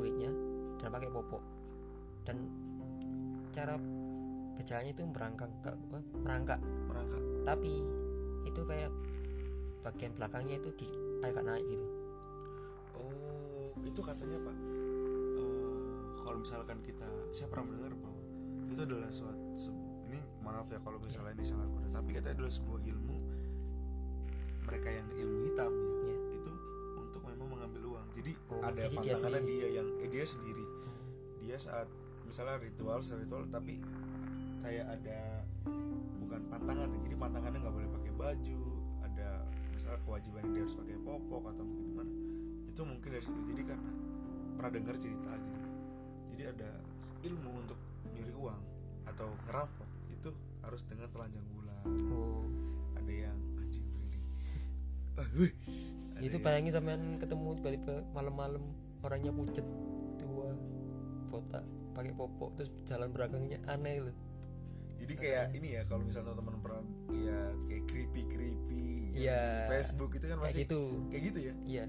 [0.01, 0.33] kulitnya
[0.81, 1.45] dan pakai popok.
[2.25, 2.49] Dan
[3.53, 3.77] cara
[4.57, 5.73] berjalannya itu merangkak ke
[6.25, 6.61] merangkak.
[6.89, 7.23] Merangkak.
[7.45, 7.85] Tapi
[8.49, 8.89] itu kayak
[9.85, 10.89] bagian belakangnya itu di
[11.21, 11.87] agak naik gitu.
[12.97, 14.57] Oh itu katanya pak
[15.37, 18.21] eh, kalau misalkan kita saya pernah mendengar bahwa
[18.71, 19.73] itu adalah suatu
[20.09, 23.17] ini maaf ya kalau misalnya ini salah kode tapi katanya adalah sebuah ilmu
[24.69, 25.90] mereka yang ilmu hitam ya
[28.51, 28.97] Oh, ada jadi
[29.47, 30.65] dia yang eh, dia sendiri.
[31.43, 31.87] Dia saat
[32.27, 33.79] misalnya ritual ritual tapi
[34.63, 35.43] kayak ada
[36.21, 38.63] bukan pantangan ya, jadi pantangannya nggak boleh pakai baju
[39.03, 39.29] ada
[39.75, 42.13] misalnya kewajiban dia harus pakai popok atau mungkin gimana
[42.67, 43.41] itu mungkin dari situ.
[43.51, 43.93] Jadi karena
[44.59, 45.61] pernah dengar cerita gitu
[46.41, 46.73] jadi ada
[47.21, 47.77] ilmu untuk
[48.17, 48.63] nyuri uang
[49.13, 50.33] atau ngerampok itu
[50.65, 51.85] harus dengan telanjang bulan.
[52.17, 52.49] Oh.
[52.97, 53.85] Ada yang anjing.
[55.21, 55.29] Ada
[56.23, 58.63] itu yang- bayangin sampean ketemu tiba-tiba malam-malam
[59.01, 59.67] orangnya pucet
[60.17, 60.53] tua
[61.27, 64.17] botak pakai popok terus jalan belakangnya aneh loh
[64.97, 69.67] jadi kayak ini ya kalau misalnya teman pernah lihat kayak creepy creepy Iya.
[69.69, 70.81] Facebook itu kan kayak pasti gitu.
[71.09, 71.55] kayak gitu ya?
[71.63, 71.85] Iya.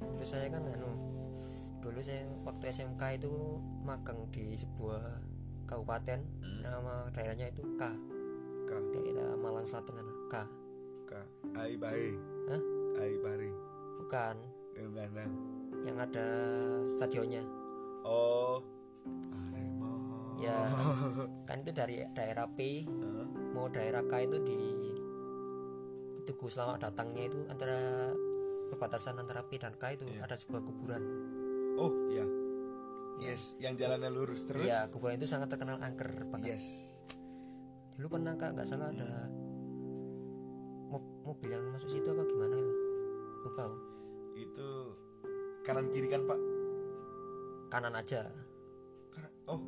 [0.00, 0.90] Terus saya kan anu
[1.80, 3.32] dulu saya waktu SMK itu
[3.82, 5.00] magang di sebuah
[5.64, 6.60] kabupaten Hmm.
[6.60, 7.82] nama daerahnya itu K.
[8.64, 8.70] K.
[8.92, 10.34] Daerah Malang Selatan sana K K
[11.54, 12.06] Ai Bae
[12.46, 12.62] Hah?
[12.98, 13.50] Ai Bare
[14.00, 14.36] bukan.
[14.74, 15.24] Yang mana?
[15.86, 16.26] Yang ada
[16.88, 17.42] stadionnya.
[18.02, 18.58] Oh.
[19.30, 19.92] Arema
[20.42, 20.56] ya.
[21.48, 22.82] Kan itu dari daerah P.
[22.84, 23.28] Hah?
[23.50, 24.60] mau daerah K itu di
[26.22, 28.10] Tugu Selamat datangnya itu antara
[28.70, 30.26] perbatasan antara P dan K itu Iya.
[30.26, 31.02] ada sebuah kuburan.
[31.76, 32.26] Oh ya
[33.20, 34.66] yes yang jalannya lurus terus.
[34.66, 36.56] Ya kuburan itu sangat terkenal angker banget.
[36.56, 36.98] Yes.
[37.94, 38.54] Dulu pernah kak?
[38.54, 39.49] Nggak salah ada mo-
[41.20, 42.72] mobil yang masuk situ apa gimana lo
[43.40, 43.78] lupa aku.
[44.34, 44.68] itu
[45.62, 46.40] kanan kiri kan pak
[47.68, 48.24] kanan aja
[49.10, 49.60] Kanan- oh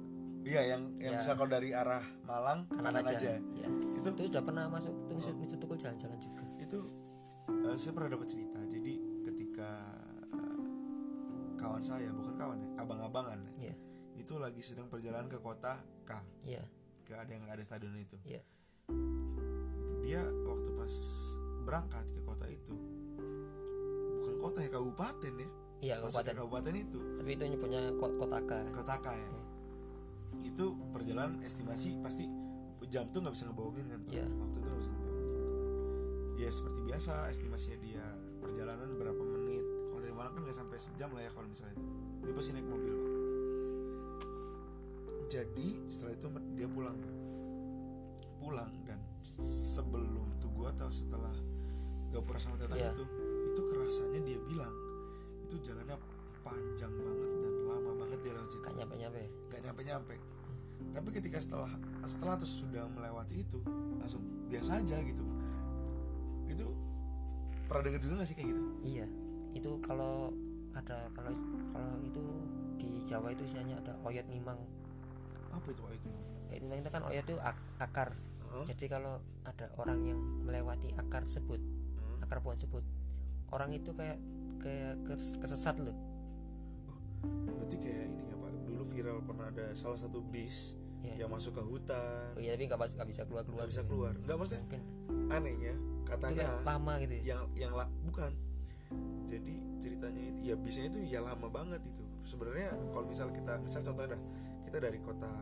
[0.42, 1.20] iya yang yang Ya.
[1.20, 3.68] bisa kalau dari arah Malang kanan, aja, Ya.
[3.92, 6.78] itu itu sudah pernah masuk tuh itu tukul jalan-jalan juga itu
[7.62, 8.92] eh, saya pernah dapat cerita jadi
[9.22, 9.70] ketika
[10.30, 10.58] eh,
[11.54, 13.74] kawan saya bukan kawan ya abang-abangan ya, Iya.
[14.16, 16.10] itu lagi sedang perjalanan ke kota K
[16.44, 16.64] Iya
[17.02, 18.42] ke ada yang ada stadion itu Iya.
[20.02, 20.94] dia waktu pas
[21.62, 22.74] berangkat ke kota itu.
[24.18, 25.48] Bukan kota ya kabupaten ya.
[25.82, 26.32] Iya kabupaten.
[26.36, 26.98] kabupaten itu.
[27.18, 28.50] Tapi itu nyebutnya ko- kota K.
[28.70, 29.28] Kota K ya.
[30.42, 32.26] Itu perjalanan estimasi pasti
[32.86, 34.00] jam tuh nggak bisa ngebohongin kan?
[34.10, 34.26] Iya.
[34.28, 36.40] waktu itu nggak bisa ngebohongin gitu kan.
[36.42, 38.06] ya seperti biasa estimasinya dia.
[38.42, 39.62] Perjalanan berapa menit?
[39.62, 41.86] Kalau dari Malang kan nggak sampai sejam lah ya kalau misalnya itu.
[42.22, 42.94] Dia pasti naik mobil.
[45.26, 46.98] Jadi setelah itu dia pulang.
[48.36, 48.98] Pulang dan
[49.38, 51.32] sebelum tugu atau setelah
[52.12, 52.92] gapura sama datang Iya.
[52.92, 53.04] itu
[53.48, 54.74] itu kerasanya dia bilang
[55.42, 55.96] itu jalannya
[56.40, 58.62] panjang banget dan lama banget dia lewat situ.
[58.62, 60.14] Gak nyampe nyampe nggak nyampe nyampe
[60.82, 61.70] tapi ketika setelah
[62.04, 63.58] setelah terus sudah melewati itu
[63.96, 65.22] langsung biasa aja gitu.
[66.46, 66.66] Itu
[67.64, 68.62] pernah denger juga gak sih kayak gitu?
[68.82, 69.06] Iya.
[69.54, 70.34] Itu kalau
[70.72, 71.30] ada kalau
[71.70, 72.24] kalau itu
[72.76, 74.58] di Jawa itu istilahnya ada oyot mimang
[75.52, 76.10] apa itu Pak, itu
[76.50, 78.10] oyot mimang itu kan oyot itu ak- akar.
[78.52, 78.64] Hah?
[78.68, 79.16] jadi kalau
[79.48, 81.56] ada orang yang melewati akar tersebut
[82.38, 82.84] Pohon tersebut.
[83.50, 84.16] Orang itu kayak
[84.56, 85.92] kayak kes- kesesat loh.
[87.22, 91.26] Berarti kayak ini ya Pak dulu viral pernah ada salah satu bis Iya.
[91.26, 92.30] yang masuk ke hutan.
[92.32, 94.14] Oh iya tapi nggak bisa keluar keluar nggak bisa keluar.
[94.14, 94.82] Nggak maksudnya mungkin.
[95.28, 97.22] anehnya itu katanya kan lama gitu ya?
[97.26, 98.32] yang yang la- bukan.
[99.26, 102.04] Jadi ceritanya itu ya bisnya itu ya lama banget itu.
[102.22, 104.22] Sebenarnya kalau misal kita misal contohnya dah
[104.62, 105.32] kita dari kota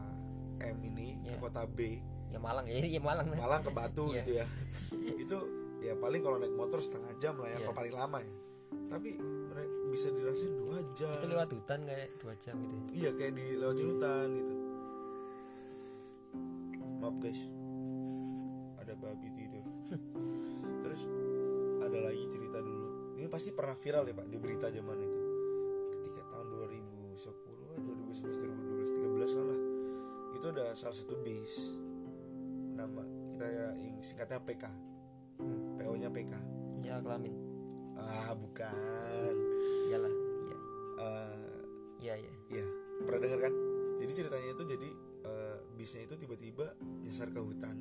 [0.60, 1.38] M ini ke Iya.
[1.38, 2.00] kota B.
[2.30, 3.26] Ya Malang ya ya Malang.
[3.28, 4.24] Malang ke Batu Iya.
[4.24, 4.46] gitu ya.
[5.28, 5.38] Itu
[5.80, 7.64] ya paling kalau naik motor setengah jam lah ya Iya.
[7.64, 8.34] kalau paling lama ya.
[8.86, 9.10] Tapi
[9.90, 11.10] bisa dirasain dua jam.
[11.18, 12.82] Itu lewat hutan kayak dua jam gitu ya.
[12.94, 14.54] iya kayak di lewatin hutan gitu.
[17.00, 17.40] Maaf guys.
[18.78, 19.64] Ada babi tidur.
[20.84, 21.02] Terus
[21.80, 22.88] ada lagi cerita dulu.
[23.18, 25.20] Ini pasti pernah viral ya pak di berita zaman itu.
[25.98, 27.18] Ketika tahun 2010
[27.82, 29.60] 2011 2012 13 lah.
[30.34, 31.74] Itu ada salah satu bis.
[32.74, 34.64] Nama kita ya yang singkatnya PK
[35.40, 35.76] hmm.
[35.76, 36.32] PO nya PK
[36.80, 37.34] ya kelamin
[37.96, 39.34] ah bukan
[39.86, 40.56] iyalah iya
[40.98, 41.60] Eh,
[41.98, 42.64] iya iya Iya,
[43.00, 43.54] pernah dengar kan?
[43.96, 44.88] Jadi ceritanya itu jadi
[45.22, 46.66] eh, bisnya itu tiba-tiba
[47.00, 47.76] nyasar ke hutan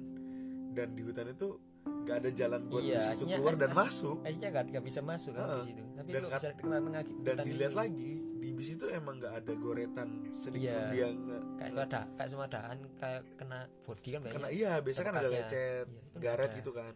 [0.70, 3.72] dan di hutan itu nggak ada jalan buat Iya, bis itu aslinya- keluar dan as-
[3.72, 5.57] as- masuk Kayaknya nggak bisa masuk kan Heeh.
[5.57, 7.78] di situ tapi Dan bisa kena tengah dan dilihat itu.
[7.78, 10.80] lagi di bis itu emang nggak ada goretan sedikit Iya.
[10.89, 14.72] dia nge- kayak itu ada kayak semua adaan kayak kena body kan kena banyak iya
[14.78, 16.57] biasa kan ada lecet Iya, itu garet ada.
[16.57, 16.93] gitu kan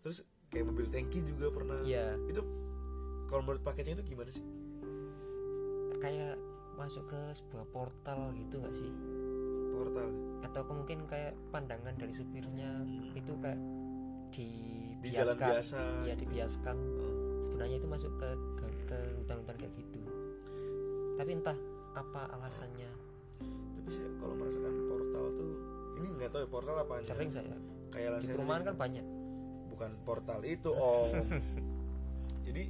[0.00, 1.80] terus kayak mobil tangki juga pernah.
[1.84, 2.16] Iya.
[2.28, 2.42] Itu
[3.28, 4.44] kalau menurut paketnya itu gimana sih?
[5.98, 6.40] Kayak
[6.78, 8.90] masuk ke sebuah portal gitu nggak sih?
[9.74, 10.08] Portal.
[10.46, 12.86] Atau mungkin kayak pandangan dari supirnya.
[13.12, 13.60] Itu kayak
[14.32, 15.80] di jalan dibiaskan biasa.
[16.06, 17.14] Ya dibiaskan Heeh.
[17.44, 18.28] sebenarnya itu masuk ke
[18.58, 20.00] ke, ke hutan-hutan kayak gitu.
[21.18, 21.58] Tapi entah
[21.98, 22.90] apa alasannya.
[23.78, 25.50] Tapi saya kalau merasakan portal tuh
[25.98, 27.56] ini nggak tahu ya portal apa sering saya.
[27.90, 29.17] Kayak di perumahan kan banyak
[29.78, 31.14] bukan portal itu om.
[32.50, 32.62] Jadi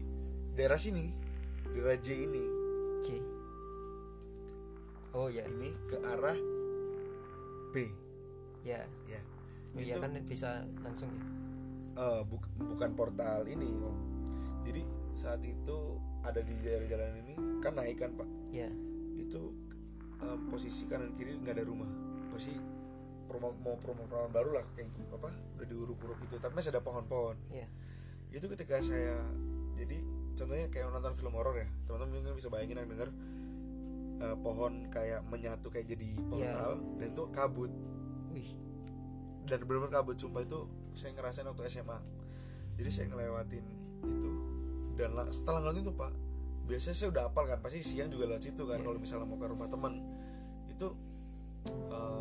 [0.52, 1.08] daerah sini
[1.64, 2.44] di Raja ini.
[3.00, 3.16] C.
[5.16, 5.40] Oh ya.
[5.48, 6.36] Ini ke arah
[7.72, 7.74] B.
[8.60, 8.84] Ya.
[9.08, 9.20] Ya.
[9.72, 10.50] Oh, iya Itu- kan bisa
[10.84, 11.24] langsung ya?
[11.96, 13.96] Eh, buk- bukan portal ini om.
[14.68, 14.84] Jadi
[15.16, 17.34] saat itu ada di daerah jalan ini
[17.64, 18.28] kan naik kan pak?
[18.52, 18.68] Ya.
[19.16, 19.56] Itu
[20.20, 21.88] em, posisi kanan kiri nggak ada rumah.
[22.28, 22.52] Pasti
[23.28, 26.34] perumahan mau perumahan baru lah kayak gitu, apa udah diuruk-uruk gitu.
[26.36, 27.36] Tapi masih ada pohon-pohon.
[27.50, 27.68] Ya
[28.30, 29.20] itu ketika saya
[29.74, 30.00] jadi
[30.34, 31.68] contohnya kayak nonton film horor ya.
[31.84, 33.08] Teman-teman mungkin bisa bayangin yang denger
[34.18, 37.70] eh, pohon kayak menyatu kayak jadi portal dan itu kabut.
[38.30, 38.48] Wih.
[39.44, 40.58] Dan benar-benar kabut sumpah itu
[40.92, 41.94] saya ngerasain waktu SMA
[42.74, 43.64] jadi saya ngelewatin
[44.04, 44.30] itu
[44.94, 46.12] dan la- setelah ngelewatin itu pak
[46.64, 48.84] biasanya saya udah hafal kan pasti siang juga lewat situ kan Iya.
[48.84, 49.94] kalau misalnya mau ke rumah teman
[50.68, 50.86] itu
[51.70, 52.17] eh,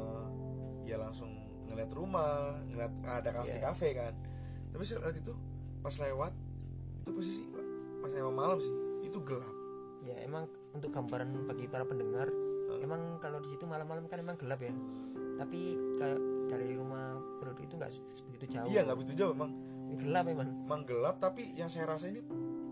[0.88, 1.28] ya langsung
[1.68, 4.14] ngeliat rumah ngeliat ada kafe kafe kan.
[4.72, 5.34] Tapi lihat itu
[5.84, 6.32] pas lewat
[7.04, 7.42] itu posisi
[8.00, 8.72] pas emang malam sih
[9.04, 9.52] itu gelap.
[10.08, 12.32] Ya emang untuk gambaran bagi para pendengar
[12.78, 14.72] emang kalau di situ malam-malam kan emang gelap ya.
[15.38, 15.60] Tapi
[16.00, 16.18] kalau
[16.48, 17.92] dari rumah bro itu nggak
[18.32, 18.72] begitu jauh.
[18.72, 19.52] Iya nggak begitu jauh emang.
[20.00, 20.48] Gelap emang.
[20.64, 22.24] Emang gelap tapi yang saya rasa ini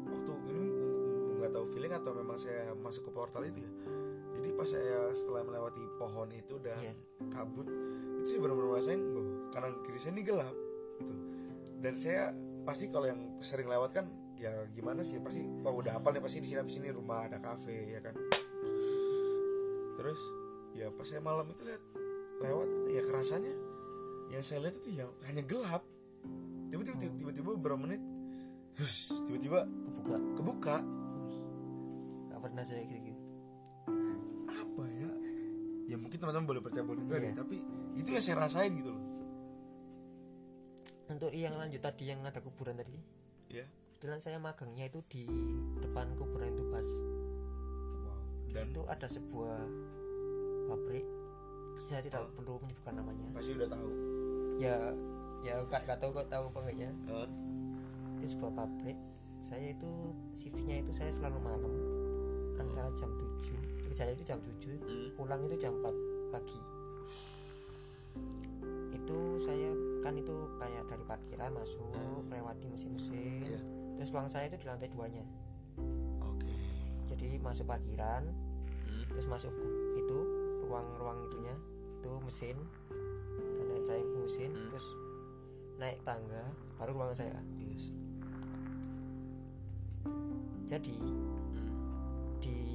[0.08, 0.64] waktu ini
[1.44, 3.72] nggak tahu feeling atau memang saya masuk ke portal itu ya
[4.46, 6.94] jadi pas saya setelah melewati pohon itu dan Iya.
[7.34, 7.66] kabut
[8.22, 10.54] itu sih benar-benar ngerasain bahwa kanan kiri saya ini gelap
[11.02, 11.14] gitu.
[11.82, 12.30] Dan saya
[12.62, 14.06] pasti kalau yang sering lewat kan
[14.38, 17.42] ya gimana sih pasti oh udah hafal nih pasti di sini di sini rumah ada
[17.42, 18.14] kafe ya kan.
[19.98, 20.22] Terus
[20.78, 21.82] ya pas saya malam itu lihat
[22.46, 23.54] lewat ya kerasanya
[24.30, 25.82] yang saya lihat itu ya hanya gelap.
[26.70, 28.02] Tiba-tiba tiba-tiba beberapa menit
[28.78, 30.18] hus, tiba-tiba kebuka.
[30.38, 30.78] kebuka.
[32.30, 33.15] Nggak pernah saya gitu gitu
[35.96, 37.26] ya mungkin teman-teman boleh percaya boleh enggak Iya.
[37.26, 37.58] deh tapi
[37.96, 39.04] itu yang saya rasain gitu loh.
[41.06, 42.98] Untuk yang lanjut tadi yang ada kuburan tadi
[43.48, 43.64] ya.
[43.96, 45.24] kebetulan saya magangnya itu di
[45.80, 46.88] depan kuburan itu pas
[48.04, 48.20] wow
[48.52, 49.58] dan itu ada sebuah
[50.66, 51.06] pabrik.
[51.86, 53.28] Saya tidak perlu menyebutkan namanya.
[53.32, 53.90] Pasti udah tahu.
[54.58, 54.76] Ya
[55.46, 56.90] ya gak, gak tahu kok tahu apa enggaknya.
[57.08, 57.30] Hah?
[58.18, 58.98] itu sebuah pabrik.
[59.40, 59.92] Saya itu
[60.34, 61.70] shiftnya itu saya selalu malam
[62.58, 63.54] antara jam 7
[63.96, 65.08] kerjanya itu jam 7 Hmm.
[65.16, 65.88] pulang itu jam 4
[66.28, 66.60] pagi
[68.92, 69.72] itu saya
[70.04, 71.80] kan itu kayak dari parkiran masuk
[72.28, 73.60] melewati mesin-mesin Iya.
[73.96, 75.24] terus ruang saya itu di lantai duanya
[76.20, 76.52] oke
[77.08, 78.28] jadi masuk parkiran
[78.84, 79.08] Hmm.
[79.16, 79.56] terus masuk
[79.96, 80.18] itu
[80.68, 81.56] ruang-ruang itunya
[81.96, 82.58] itu mesin
[83.32, 84.76] karena saya mesin Hmm.
[84.76, 84.92] terus
[85.80, 87.96] naik tangga baru ruangan saya yes
[90.68, 92.44] jadi Hmm.
[92.44, 92.75] di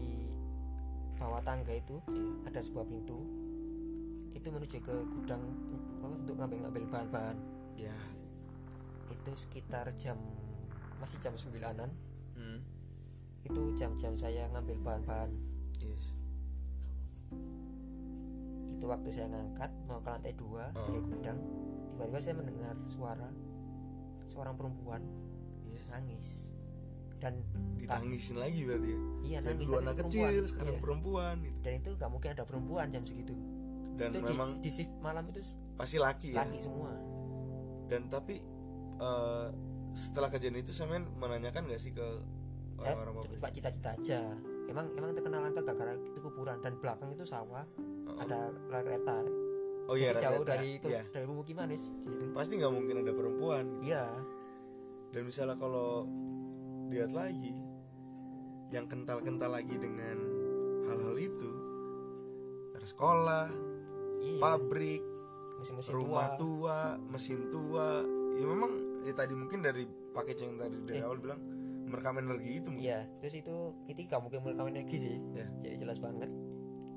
[1.21, 2.49] bawah tangga itu Iya.
[2.49, 3.19] ada sebuah pintu
[4.31, 5.43] itu menuju ke gudang
[6.01, 7.37] untuk ngambil-ngambil bahan-bahan
[7.77, 7.93] ya
[9.07, 10.17] itu sekitar jam
[10.97, 11.93] masih jam sembilanan
[12.33, 12.65] Hmm.
[13.43, 15.31] itu jam-jam saya ngambil bahan-bahan
[15.79, 16.17] yes
[18.71, 20.89] itu waktu saya ngangkat mau ke lantai dua Oh.
[20.89, 21.39] dari gudang
[21.93, 23.29] tiba-tiba saya mendengar suara
[24.27, 25.03] seorang perempuan
[25.63, 25.83] Iya.
[25.91, 26.57] nangis
[27.21, 27.35] dan
[27.77, 30.49] ditangisin lagi berarti ya iya dan nangis dulu anak itu kecil perempuan.
[30.49, 30.81] sekarang Iya.
[30.81, 31.59] perempuan gitu.
[31.61, 33.35] dan itu nggak mungkin ada perempuan jam segitu
[33.95, 35.41] dan itu memang di, di shift malam itu
[35.75, 36.91] pasti laki ya laki semua
[37.87, 38.41] dan tapi
[38.97, 39.47] eh,
[39.93, 42.07] setelah kejadian itu saya menanyakan gak sih ke
[42.77, 43.37] saya orang-orang pabrik?
[43.37, 44.21] cuma cita-cita aja
[44.65, 47.67] emang emang terkenal angker gara-gara itu kuburan dan belakang itu sawah
[48.17, 49.19] ada rel kereta
[49.85, 50.53] oh iya Jadi jauh rata-rata.
[50.55, 51.03] dari Iya.
[51.11, 54.07] dari pemukiman is gitu pasti nggak mungkin ada perempuan iya
[55.11, 56.07] dan misalnya kalau
[56.91, 57.55] lihat lagi.
[58.71, 60.17] Yang kental-kental lagi dengan
[60.91, 61.51] hal-hal itu
[62.75, 63.47] ada sekolah
[64.23, 64.39] iya.
[64.39, 65.03] pabrik
[65.59, 66.99] mesin-mesin rumah tua.
[66.99, 68.03] tua mesin tua.
[68.39, 68.73] Ya memang
[69.07, 71.07] ya tadi mungkin dari pakai yang tadi dari Eh.
[71.07, 71.41] awal bilang
[71.91, 72.87] merekam energi itu mungkin.
[72.87, 73.55] Iya terus itu
[73.91, 75.17] itu nggak mungkin merekam energi sih.
[75.35, 76.31] Ya jadi jelas banget.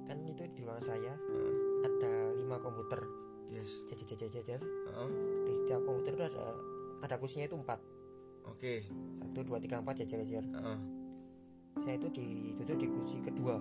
[0.06, 1.54] Kan itu di ruangan saya Heeh.
[1.86, 3.02] ada lima komputer.
[3.50, 3.86] Yes.
[3.90, 4.60] Jajar jajar jajar.
[4.62, 5.10] Heeh.
[5.44, 6.56] di setiap komputer itu ada
[7.04, 7.84] ada kursinya itu empat
[8.46, 8.74] oke.
[9.20, 10.80] Satu dua tiga empat jajar jajar Heeh.
[11.80, 13.56] saya itu di duduk di kursi kedua.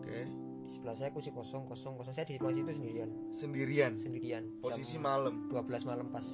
[0.00, 0.20] Oke.
[0.66, 2.14] Di sebelah saya kursi kosong kosong kosong.
[2.14, 3.10] Saya di ruang situ sendirian.
[3.30, 3.92] Sendirian?
[3.94, 4.44] Sendirian.
[4.62, 5.50] Posisi jam malam?
[5.50, 6.26] 12 malam pas.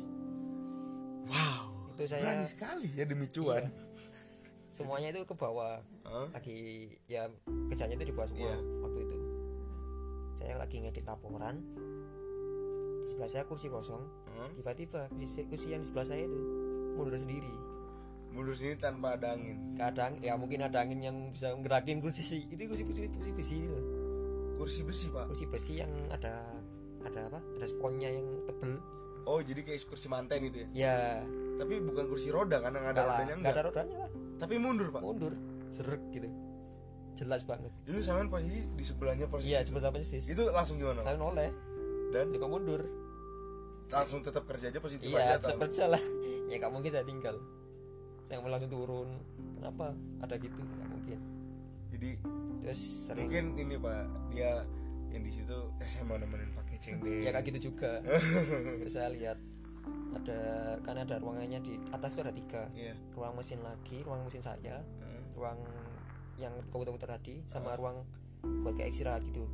[1.26, 3.64] Wow itu saya berani sekali ya demi cuan.
[3.64, 3.72] Iya.
[4.68, 5.80] semuanya itu ke bawah.
[6.04, 6.26] Heeh.
[6.36, 6.56] lagi
[7.08, 7.24] ya
[7.72, 8.58] kerjanya itu di bawah semua Iya.
[8.84, 9.16] waktu itu.
[10.36, 11.64] Saya lagi ngedit laporan.
[13.00, 14.04] Di sebelah saya kursi kosong.
[14.52, 16.36] Tiba-tiba kursi, kursi yang di sebelah saya itu
[16.92, 17.48] mundur sendiri
[18.36, 19.56] mundur sini tanpa ada angin.
[19.80, 23.80] Kadang ya mungkin ada angin yang bisa ngerakin kursi itu kursi kursi kursi besi itu
[24.56, 25.24] kursi besi pak?
[25.32, 26.44] Kursi besi yang ada
[27.00, 27.40] ada apa?
[27.56, 28.76] Ada sponnya yang tebel.
[29.26, 30.68] Oh jadi kayak kursi manten itu ya?
[30.72, 30.98] Ya.
[31.56, 34.10] Tapi bukan kursi roda kan yang ada nggak lah, rodanya nggak enggak ada rodanya lah.
[34.36, 35.00] Tapi mundur pak?
[35.00, 35.32] Mundur.
[35.72, 36.28] Serek gitu.
[37.16, 37.72] Jelas banget.
[37.88, 41.00] Itu sampean posisi di sebelahnya posisi iya apa sih itu langsung gimana?
[41.00, 41.50] Saya noleh.
[42.12, 42.30] Dan?
[42.30, 42.82] Dia kok mundur?
[43.88, 46.02] Langsung tetap kerja aja positif iya aja tetap kerja lah.
[46.46, 47.42] Ya nggak mungkin saya tinggal
[48.26, 49.08] saya mau langsung turun.
[49.54, 49.94] Kenapa?
[50.20, 51.18] Ada gitu nggak mungkin.
[51.94, 52.10] Jadi
[52.60, 54.02] terus sering mungkin ini pak
[54.34, 54.66] dia
[55.14, 58.02] yang di situ eh saya mau nemenin pakai ceng deh ya kayak gitu juga.
[58.82, 59.38] Terus saya lihat
[60.16, 60.40] ada
[60.82, 62.62] kan ada ruangannya di atas itu ada tiga.
[62.74, 62.94] Iya.
[63.14, 65.22] Ruang mesin lagi ruang mesin saya Heeh.
[65.38, 65.60] ruang
[66.36, 68.02] yang komputer-komputer tadi sama ruang
[68.66, 69.46] buat kayak istirahat gitu.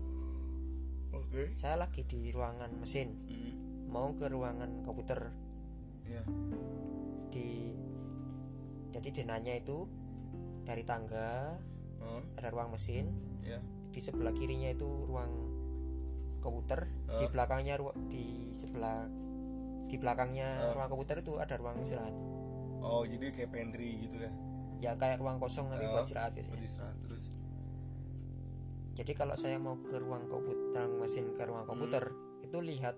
[1.13, 1.53] Oke.
[1.55, 3.13] Saya lagi di ruangan mesin.
[3.29, 3.53] Hmm.
[3.93, 5.29] mau ke ruangan komputer.
[6.09, 6.25] Iya.
[7.29, 7.77] Di
[9.03, 9.91] jadi denanya itu
[10.63, 11.59] dari tangga
[11.99, 12.23] Hah?
[12.39, 13.11] ada ruang mesin.
[13.43, 13.59] Ya
[13.93, 15.29] di sebelah kirinya itu ruang
[16.39, 16.89] komputer.
[17.13, 19.05] Di belakangnya ru- di sebelah
[19.85, 22.15] di belakangnya ruang komputer itu ada ruang istirahat.
[22.81, 24.33] Oh jadi kayak pantry gitu kan
[24.83, 26.51] ya kayak ruang kosong tapi buat istirahat biasanya.
[26.51, 27.27] Buat istirahat terus?
[28.93, 32.97] Jadi kalau saya mau ke ruang komputer mesin ke ruang komputer itu lihat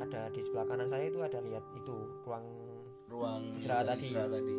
[0.00, 2.44] ada di sebelah kanan saya itu ada lihat itu ruang
[3.06, 4.10] ruang Istirahat tadi.
[4.10, 4.54] istirahat tadi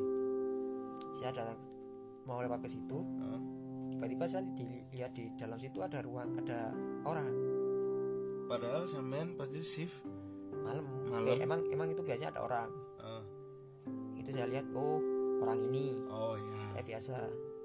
[1.16, 1.56] saya ada
[2.28, 3.00] mau lewat ke situ
[3.96, 6.76] tiba-tiba saya dilihat di dalam situ ada ruang ada
[7.08, 7.32] orang.
[8.46, 10.04] Padahal sampean pasti shift
[10.52, 11.32] malam, Malam.
[11.32, 12.70] Eh, emang emang itu biasanya ada orang.
[13.00, 13.24] Ah.
[14.20, 15.00] itu saya lihat oh
[15.40, 15.96] orang ini.
[16.12, 17.16] Oh ya saya biasa.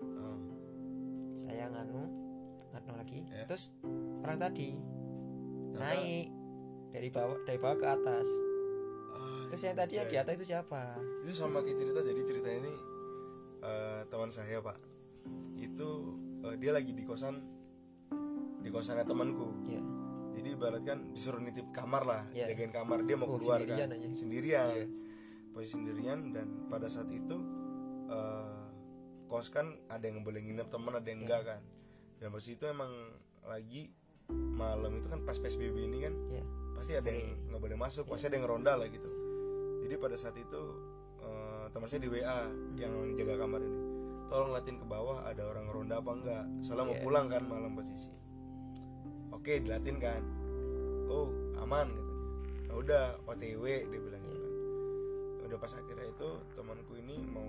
[0.07, 0.39] Ah.
[1.35, 2.03] saya nganu
[2.71, 3.21] nganu lagi.
[3.27, 3.45] Ya.
[3.51, 3.75] terus
[4.23, 4.79] orang tadi
[5.75, 6.31] naik
[6.95, 8.29] dari bawah dari bawah ke atas.
[9.19, 10.95] Ah, terus yang tadi yang di atas itu siapa?
[11.27, 13.00] Itu sama kayak cerita jadi cerita ini
[13.61, 14.77] eh, teman saya pak.
[15.57, 15.89] Itu
[16.43, 17.41] eh, dia lagi di kosan
[18.61, 19.49] di kosannya temanku.
[19.67, 19.83] Ya
[20.31, 22.49] jadi ibarat kan disuruh nitip kamar lah Iya.
[22.49, 23.03] jagain kamar.
[23.03, 23.99] Dia mau Oh, keluar sendirian kan.
[23.99, 24.09] aja.
[24.15, 24.69] sendirian.
[24.71, 24.87] Iya.
[25.51, 27.37] posisi sendirian dan pada saat itu
[28.07, 28.63] eh,
[29.27, 31.61] kos kan ada yang boleh nginep teman ada yang enggak kan.
[32.17, 32.89] Dan posisi itu emang
[33.43, 33.91] lagi
[34.31, 36.15] malam itu kan pas psbb ini kan.
[36.31, 36.43] Ya
[36.73, 39.11] pasti ada yang nggak boleh masuk pasti ada yang ronda lah gitu.
[39.83, 40.61] Jadi pada saat itu
[41.71, 42.41] teman saya di WA
[42.75, 43.81] yang jaga kamar ini.
[44.27, 46.45] Tolong latin ke bawah ada orang ronda apa enggak.
[46.61, 47.03] Soalnya mau Iya.
[47.03, 48.11] pulang kan malam posisi.
[49.31, 50.23] Oke dilatin kan.
[51.07, 52.15] Oh aman katanya.
[52.65, 54.53] "Ya udah OTW dia bilang gitu kan.
[55.37, 57.49] Ya udah pas akhirnya itu temanku ini mau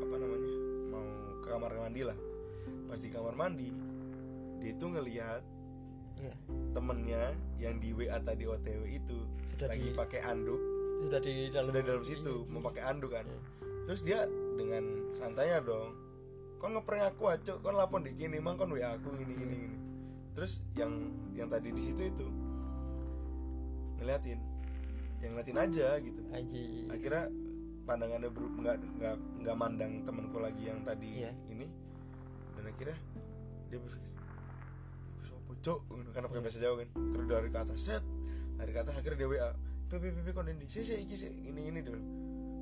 [0.00, 0.52] apa namanya
[0.88, 1.06] mau
[1.38, 2.16] ke kamar mandi lah.
[2.86, 3.68] Pas di kamar mandi
[4.58, 5.42] dia itu ngelihat
[6.18, 6.32] ya
[6.70, 7.22] temennya
[7.56, 9.16] yang di WA tadi OTW itu
[9.46, 10.60] Sudah lagi di- pakai anduk
[11.00, 13.24] sudah di dalam sudah di dalam situ mau pakai anduk kan.
[13.88, 14.22] Terus dia
[14.54, 15.96] dengan santainya dong
[16.60, 18.54] kon ngeprank aku aja kon lapor di gini mang.
[18.54, 19.76] Kon WA aku gini gini gini.
[20.36, 20.92] Terus yang
[21.32, 22.26] yang tadi di situ itu
[24.00, 24.38] ngeliatin
[25.20, 26.20] yang ngeliatin aja gitu.
[26.32, 27.24] Aji akhirnya
[27.84, 31.32] pandangannya ber- nggak nggak nggak mandang temanku lagi yang tadi Iya.
[31.48, 31.66] ini.
[32.56, 32.96] Dan akhirnya
[33.72, 34.10] dia berpikir
[35.16, 35.80] "Iku sopo cok
[36.12, 36.88] karena pakai bahasa Jawa kan.
[36.92, 38.04] Terus dari ke atas set.
[38.60, 39.50] Dari ke atas akhirnya dia WA
[39.90, 40.96] pp pp kon ini sih sih?
[41.02, 41.98] Iki sih ini ini dulu.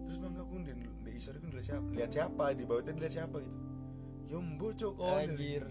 [0.08, 1.86] Terus mangga aku di di isor aku lihat siapa?
[1.92, 2.44] Lihat siapa?
[2.56, 3.58] Di bawah itu lihat siapa gitu.
[4.28, 5.64] Yombo cok kon anjir.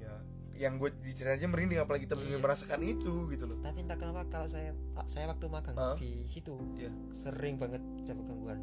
[0.00, 0.14] Ya
[0.58, 2.40] yang gue diceritain merinding apalagi kita Iya.
[2.40, 3.60] merasakan itu gitu loh.
[3.60, 4.72] Tapi entah kenapa kalau saya
[5.06, 5.94] saya waktu magang Hah?
[5.94, 8.58] di situ ya sering banget dapat gangguan.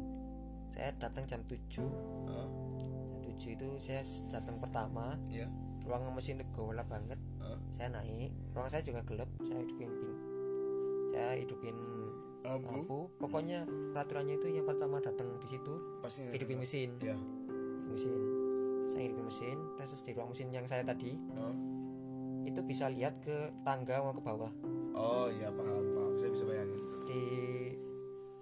[0.74, 1.88] Saya datang jam 7 jam.
[3.24, 5.16] 7 itu saya datang pertama.
[5.30, 5.46] Ya
[5.86, 7.16] ruang mesin itu gelap banget.
[7.72, 8.34] Saya naik.
[8.52, 9.30] Ruang saya juga gelap.
[9.40, 10.15] Saya hidupin ping
[11.16, 11.72] saya hidupin
[12.44, 12.68] Lampu.
[12.76, 17.16] lampu pokoknya peraturannya itu yang pertama datang di situ pasti hidupin mesin ya
[17.86, 18.12] mesin
[18.86, 21.54] saya hidupin mesin terus di ruang mesin yang saya tadi Heeh.
[22.44, 24.52] itu bisa lihat ke tangga mau ke bawah
[24.92, 26.80] Oh iya paham paham saya bisa bayangin.
[27.04, 27.22] di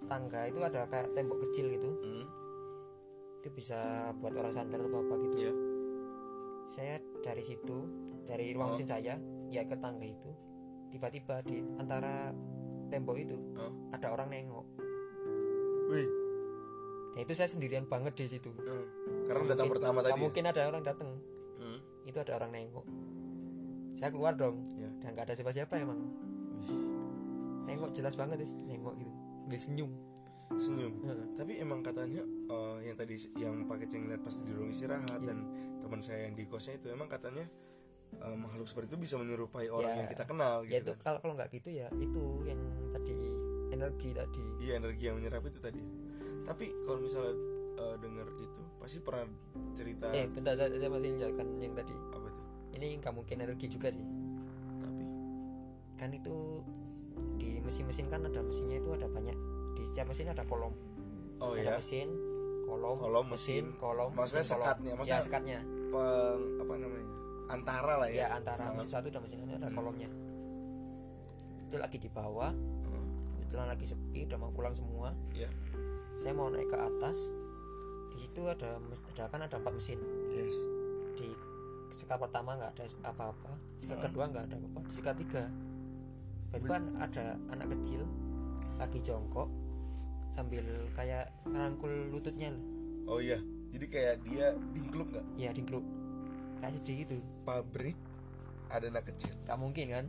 [0.04, 2.26] tangga itu ada kayak tembok kecil gitu Hmm.
[3.36, 3.78] itu bisa
[4.14, 5.52] buat orang sandar atau apa gitu Iya.
[6.66, 7.78] saya dari situ
[8.22, 8.72] dari ruang Oh.
[8.72, 9.14] mesin saya
[9.48, 10.30] ya ke tangga itu
[10.90, 12.30] tiba-tiba di antara
[12.86, 13.72] tembok itu Oh.
[13.90, 14.66] ada orang nengok
[15.86, 16.08] Wih.
[17.12, 18.86] dan itu saya sendirian banget di situ Hmm.
[19.24, 20.12] Karena datang pertama tadi.
[20.12, 20.20] ya?
[20.20, 21.10] mungkin ada orang datang
[21.56, 21.78] Hmm.
[22.04, 22.86] itu ada orang nengok
[23.94, 24.90] saya keluar dong Ya.
[24.98, 26.00] dan nggak ada siapa-siapa emang
[27.64, 29.12] nengok jelas banget is nengok gitu
[29.42, 29.92] sambil senyum
[30.54, 30.92] Senyum.
[31.02, 31.26] Heeh.
[31.34, 35.40] Tapi emang katanya eh, yang tadi yang pakai lihat pas di ruang istirahat dan
[35.80, 37.42] teman saya yang di kosnya itu emang katanya
[38.16, 39.98] eh, makhluk seperti itu bisa menyerupai orang Ya.
[39.98, 40.90] yang kita kenal ya gitu.
[40.90, 42.60] itu kalau kalau nggak gitu ya itu yang
[42.90, 43.16] tadi
[43.70, 45.82] energi tadi Iya energi yang menyerap itu tadi.
[46.42, 47.34] Tapi kalau misalnya
[47.74, 49.24] eh, dengar itu pasti pernah
[49.72, 52.44] cerita eh bentar saya, saya masih menjelaskan yang tadi apa tuh?
[52.72, 54.04] ini nggak mungkin energi juga sih
[54.78, 55.04] Tapi
[55.94, 56.36] kan itu
[57.34, 59.34] di mesin-mesin kan ada mesinnya itu ada banyak
[59.72, 60.74] di setiap mesin ada kolom
[61.38, 62.08] oh ada ya mesin
[62.64, 63.64] kolom Kolom, mesin.
[63.74, 64.64] kolom Maksudnya mesin, kolom.
[64.64, 67.06] sekatnya, ya maksudnya- sekatnya peng apa namanya
[67.46, 68.26] antara lah ya ya.
[68.34, 69.72] antara mesin satu dan mesin ada Hmm.
[69.72, 70.08] kolomnya
[71.62, 75.48] itu lagi di bawah hmm, kebetulan lagi sepi udah mau pulang semua Ya.
[76.14, 77.30] saya mau naik ke atas
[78.10, 79.98] di situ ada ada kan ada empat mesin
[80.30, 80.54] Yes.
[81.14, 81.30] di
[81.90, 84.06] sekat pertama nggak ada apa-apa sekat Hmm.
[84.08, 85.42] kedua nggak ada apa di sekat tiga
[86.50, 88.02] tiba ada anak kecil
[88.74, 89.50] lagi jongkok
[90.30, 92.50] sambil kayak rangkul lututnya
[93.04, 93.36] Oh iya.
[93.68, 95.26] Jadi kayak dia dingkluk nggak?
[95.36, 95.84] ya dingkluk
[96.56, 97.96] kayak sedih gitu Pabrik
[98.66, 99.32] ada anak kecil.
[99.44, 100.06] nggak mungkin kan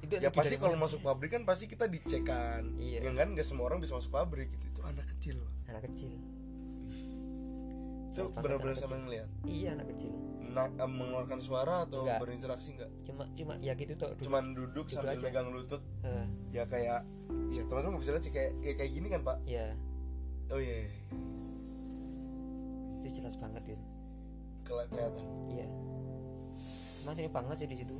[0.00, 2.74] itu Ya pasti kalau masuk pabrik kan pasti kita dicek kan.
[2.74, 3.06] Iya.
[3.06, 4.64] Yang kan nggak semua orang bisa masuk pabrik gitu.
[4.68, 5.38] Itu anak kecil.
[5.66, 6.10] Anak kecil
[8.12, 8.92] itu benar-benar kecil.
[8.98, 10.12] ngeliat iya anak kecil
[10.52, 12.20] Na- eh, mengeluarkan suara atau Enggak.
[12.20, 14.24] berinteraksi enggak cuma cuma ya gitu tuh duduk.
[14.28, 15.24] cuman duduk Duduk sambil aja.
[15.24, 17.08] megang lutut Eh, ya kayak
[17.48, 19.64] ya teman-teman nggak bisa lihat sih kayak ya kayak gini kan pak ya
[20.52, 20.90] oh iya, iya.
[21.32, 21.72] Yes, yes.
[23.00, 23.84] itu jelas banget itu
[24.62, 25.66] kelihatan iya
[27.02, 27.96] emang sering banget sih di situ.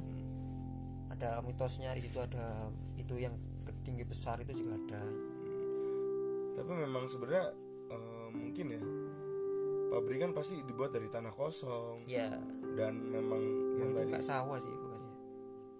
[1.12, 3.34] Ada mitosnya di situ ada itu yang
[3.82, 5.03] tinggi besar itu juga ada.
[6.59, 7.46] Tapi memang sebenarnya
[7.92, 8.82] eh, mungkin ya
[9.92, 12.09] pabrik kan pasti dibuat dari tanah kosong.
[12.09, 12.32] Ya
[12.78, 13.42] dan memang
[13.76, 15.12] yang itu tadi sawah sih bukannya?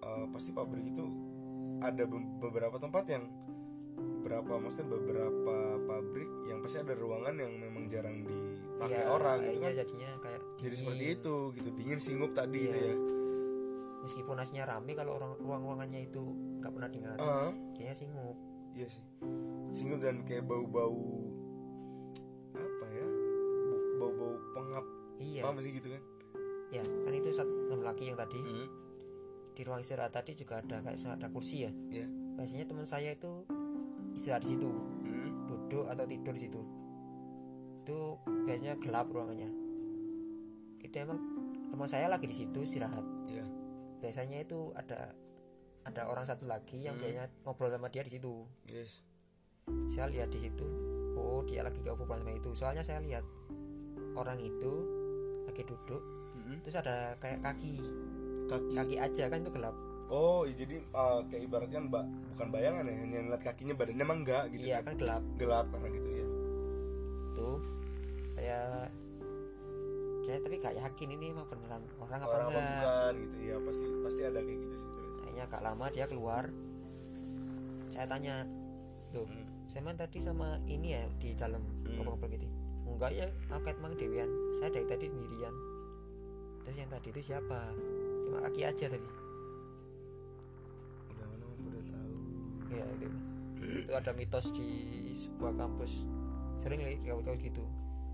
[0.03, 1.05] Eh, pasti pabrik itu
[1.83, 3.25] ada be- beberapa tempat yang
[4.23, 8.23] berapa maksudnya beberapa pabrik yang pasti ada ruangan yang memang jarang
[8.83, 9.79] dipakai Iya, orang gitu kayaknya kan.
[9.79, 10.75] jadinya kayak jadi dingin.
[10.77, 12.67] seperti itu gitu dingin singup tadi Iya.
[12.67, 12.95] itu ya.
[14.03, 16.23] Meskipun aslinya rame kalau orang ruang-ruangannya itu
[16.59, 18.37] nggak pernah dengar Ah, kayaknya singup
[18.73, 19.05] iya sih.
[19.73, 21.31] Singup dan kayak bau-bau
[22.53, 23.07] apa ya
[23.97, 24.85] bau-bau pengap
[25.19, 25.43] iya.
[25.43, 26.03] paham sih gitu kan?
[26.69, 28.39] Ya kan itu satu laki yang tadi.
[28.39, 28.69] Hmm,
[29.53, 31.71] di ruang istirahat tadi juga ada kayak ada kursi ya.
[31.89, 33.45] Ya biasanya teman saya itu
[34.13, 34.71] istirahat di situ.
[35.05, 36.61] Hmm, duduk atau tidur di situ
[37.83, 37.99] itu
[38.47, 39.51] biasanya gelap ruangannya.
[40.79, 41.19] Itu emang
[41.69, 43.03] teman saya lagi di situ istirahat.
[43.27, 43.43] Ya
[43.99, 45.15] biasanya itu ada
[45.83, 47.03] ada orang satu lagi yang Hmm.
[47.03, 48.47] biasanya ngobrol sama dia di situ.
[48.71, 49.03] Yes.
[49.91, 50.67] Saya lihat di situ
[51.19, 52.51] oh dia lagi ngobrol sama itu.
[52.55, 53.27] Soalnya saya lihat
[54.15, 54.73] orang itu
[55.47, 56.03] lagi duduk
[56.33, 57.79] Hmm, terus ada kayak kaki.
[58.51, 58.73] Kaki.
[58.75, 59.77] Kaki aja kan itu gelap.
[60.11, 62.05] Oh iya, jadi eh, kayak ibaratnya mbak
[62.35, 64.93] bukan bayangan ya hanya ngeliat kakinya badannya emang enggak gitu iya kan?
[64.93, 65.23] kan gelap.
[65.39, 66.02] Gelap karena gitu
[70.33, 72.73] saya tapi gak yakin ini emang beneran orang apa orang apa enggak.
[72.81, 73.37] bukan gitu.
[73.45, 75.13] Ya pasti pasti ada kayak gitu sih terus.
[75.21, 76.45] Kayaknya agak lama dia keluar.
[77.93, 78.35] Saya tanya
[79.13, 79.45] loh Hmm.
[79.69, 82.01] saya main tadi sama ini ya di dalam Hmm.
[82.01, 82.49] ngobrol gitu?
[82.89, 84.33] Enggak ya aku mang dewian.
[84.57, 85.53] Saya dari tadi sendirian.
[86.65, 87.61] Terus yang tadi itu siapa?
[88.25, 89.09] Cuma kaki aja tadi.
[91.13, 92.13] Udah mana udah tahu.
[92.73, 93.09] Ya itu.
[93.85, 94.69] Itu ada mitos di
[95.13, 96.09] sebuah kampus.
[96.57, 97.69] Sering lihat kampus gitu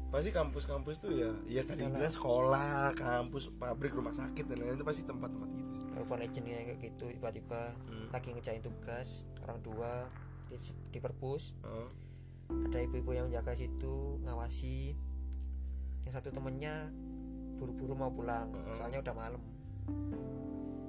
[0.09, 4.87] pasti kampus-kampus tuh ya ya tadi bilang sekolah kampus pabrik rumah sakit dan lain-lain itu
[4.87, 5.85] pasti tempat-tempat gitu sih.
[5.93, 8.09] Telepon agentnya kayak gitu tiba-tiba Hmm.
[8.09, 9.09] lagi ngejain tugas
[9.43, 10.09] orang tua
[10.49, 10.57] di,
[10.89, 11.53] di perpus.
[11.61, 11.89] Oh,
[12.49, 14.97] ada ibu-ibu yang jaga situ ngawasi.
[16.03, 16.89] Yang satu temennya
[17.61, 18.75] buru-buru mau pulang Heeh.
[18.75, 19.43] soalnya udah malam.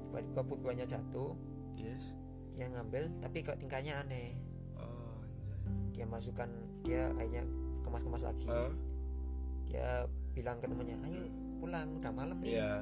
[0.07, 1.36] Tiba-tiba pulpennya jatuh.
[1.76, 2.15] Yes.
[2.55, 4.39] Dia ngambil tapi kok tingkahnya aneh.
[4.76, 5.59] Oh anjay.
[5.91, 6.47] Dia masukkan
[6.82, 7.43] dia akhirnya
[7.84, 8.47] kemas-kemas lagi.
[8.47, 8.72] Hah?
[9.70, 10.03] Dia
[10.34, 12.57] bilang ke temennya ayo pulang udah malam nih.
[12.57, 12.74] Iya.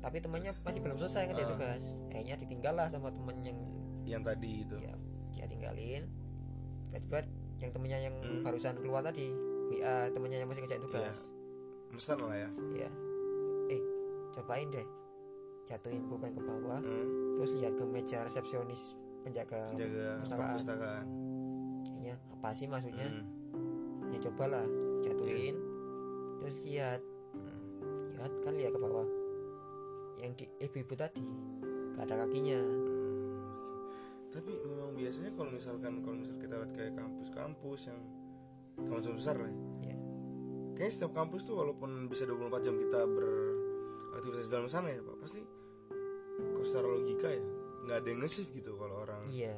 [0.00, 1.52] Tapi temennya masih belum selesai ngerjain Ah.
[1.52, 3.58] tugas akhirnya ditinggal lah sama temen yang
[4.06, 4.76] yang tadi itu.
[4.78, 4.94] Ya
[5.30, 6.06] dia tinggalin.
[6.88, 7.18] Tiba-tiba
[7.58, 8.40] yang temennya yang Hmm.
[8.40, 9.28] barusan keluar tadi
[9.70, 11.34] WA temennya yang masih ngerjain tugas.
[11.90, 12.48] Pesan lah ya.
[12.76, 12.90] Ya
[13.68, 13.80] eh
[14.32, 14.86] cobain deh.
[15.66, 16.78] Jatuhin pulpen ke bawah.
[16.78, 20.48] Hmm, terus lihat ke meja resepsionis penjaga jaga perpustakaan.
[20.48, 21.04] perpustakaan.
[21.84, 23.06] Kayaknya apa sih maksudnya?
[23.06, 23.24] Hmm,
[24.10, 24.66] ya cobalah
[25.00, 25.54] jatuhin
[26.40, 27.00] terus lihat
[27.36, 28.16] hmm.
[28.16, 29.08] lihat kan lihat ke bawah.
[30.20, 31.24] Yang di ibu-ibu tadi
[31.96, 32.60] gak ada kakinya.
[32.60, 33.44] Hmm,
[34.32, 38.00] tapi memang biasanya kalau misalkan kalau misal kita lihat kayak kampus-kampus yang
[38.80, 39.92] kampus besar lah ya.
[39.92, 39.96] ya
[40.76, 45.16] Kayaknya setiap kampus tuh walaupun bisa 24 jam kita beraktivitas di dalam sana ya Pak
[45.20, 45.42] Pasti
[46.40, 47.42] kalau secara logika ya
[47.84, 49.22] nggak ada yang nge-shift gitu kalau orang.
[49.28, 49.56] Iya.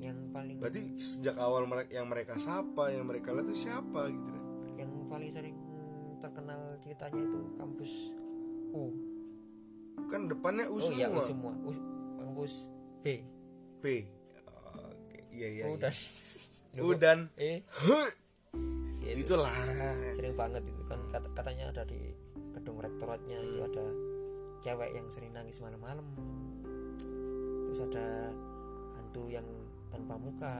[0.00, 4.39] Yang paling Berarti sejak awal mereka yang mereka sapa, yang mereka lihat itu siapa gitu
[4.80, 5.56] yang paling sering
[6.18, 7.92] terkenal ceritanya itu kampus
[8.72, 8.84] U.
[10.08, 11.52] Kan depannya U oh iya U semua.
[11.52, 11.70] Semua U,
[12.16, 12.52] kampus
[13.00, 13.24] B.
[13.80, 13.84] P
[14.76, 15.80] Oke, iya iya U iya.
[15.80, 15.94] dan
[16.76, 17.64] U dan E.
[19.00, 19.52] Ya itu Itulah.
[20.12, 22.12] sering banget itu kan kat- katanya ada di
[22.52, 23.86] gedung rektoratnya itu ada
[24.60, 26.04] cewek yang sering nangis malam-malam.
[27.66, 28.34] Terus ada
[28.98, 29.46] hantu yang
[29.88, 30.54] tanpa muka.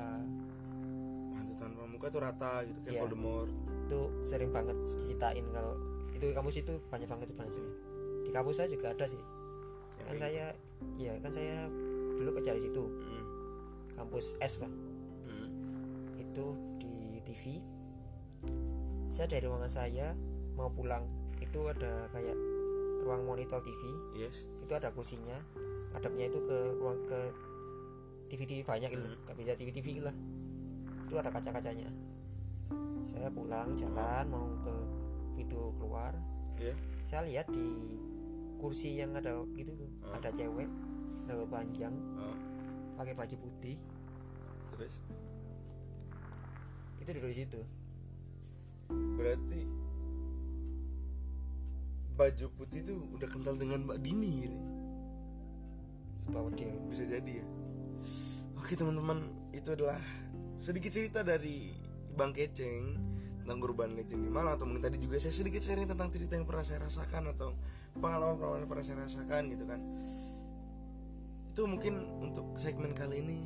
[1.36, 3.00] Hantu tanpa muka tuh rata gitu Kayak Iya.
[3.04, 3.52] Voldemort
[3.90, 5.74] itu sering banget ceritain kalau
[6.14, 7.74] itu kampus itu banyak banget sebenarnya.
[8.22, 9.18] Di kampus saya juga ada sih.
[9.98, 10.44] Yang kan saya
[10.94, 11.66] iya kan saya
[12.14, 12.86] dulu kerja di situ.
[12.86, 13.24] Hmm,
[13.98, 14.70] kampus S lah.
[15.26, 15.50] Hmm.
[16.22, 16.46] itu
[16.78, 17.58] di TV
[19.10, 20.14] saya dari ruangan saya
[20.54, 21.02] mau pulang
[21.42, 22.38] itu ada kayak
[23.02, 23.82] ruang monitor TV
[24.14, 24.46] Yes.
[24.62, 25.34] Itu ada kursinya
[25.90, 27.20] hadapnya itu ke ruang ke
[28.30, 30.14] TV TV banyak itu nggak bisa TV TV lah.
[31.10, 31.90] Itu ada kaca kacanya
[33.10, 34.76] saya pulang jalan mau ke
[35.34, 36.14] pintu keluar.
[36.62, 36.74] Iya.
[37.02, 37.98] Saya lihat di
[38.62, 40.14] kursi yang ada gitu tuh Oh.
[40.14, 40.68] ada cewek
[41.26, 42.36] rambut panjang oh,
[42.94, 43.76] pakai baju putih.
[44.76, 44.94] Terus?
[47.02, 47.60] Itu duduk di situ.
[49.18, 49.60] Berarti
[52.14, 54.58] baju putih itu udah kental dengan Mbak Dini gitu.
[56.20, 56.70] sebab dia.
[56.92, 57.46] Bisa jadi ya?
[58.60, 59.24] Oke teman-teman
[59.56, 59.96] itu adalah
[60.60, 61.72] sedikit cerita dari
[62.14, 62.96] Bang Keceng
[63.40, 66.46] tentang urban legend di Malang atau mungkin tadi juga saya sedikit sharing tentang cerita yang
[66.46, 67.56] pernah saya rasakan atau
[67.98, 69.80] pengalaman-pengalaman yang pernah saya rasakan gitu kan
[71.50, 73.38] itu mungkin untuk segmen kali ini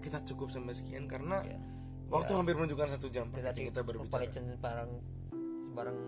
[0.00, 1.60] kita cukup sampai sekian karena Ya.
[2.08, 4.28] waktu hampir menunjukkan satu jam kita tadi kita berbicara
[4.60, 4.90] barang
[5.74, 5.98] barang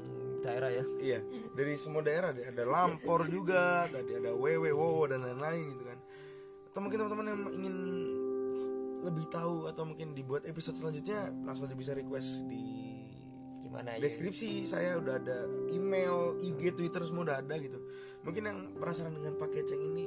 [0.41, 1.19] daerah ya Iya,
[1.59, 2.47] dari semua daerah deh.
[2.47, 5.99] Ada Lampor juga, tadi ada Wewe, Wowo dan lain-lain gitu kan.
[6.71, 7.75] Atau mungkin teman-teman yang ingin
[9.07, 12.93] lebih tahu atau mungkin dibuat episode selanjutnya langsung aja bisa request di
[13.63, 17.79] gimana ya deskripsi saya udah ada email, IG, Twitter semua udah ada gitu.
[18.27, 20.07] Mungkin yang penasaran dengan Pak Keceng ini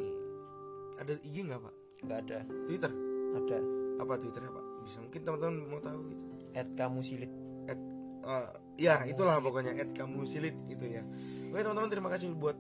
[1.00, 1.76] ada IG nggak Pak?
[2.00, 2.92] nggak ada Twitter?
[3.30, 3.58] ada
[4.00, 4.66] Apa Twitternya Pak?
[4.88, 6.24] Bisa mungkin teman-teman mau tahu gitu.
[6.56, 7.32] at kamu silit
[7.70, 7.80] At,
[8.26, 11.04] uh, ya itulah pokoknya at kamu silit itu ya
[11.52, 12.56] oke teman-teman terima kasih buat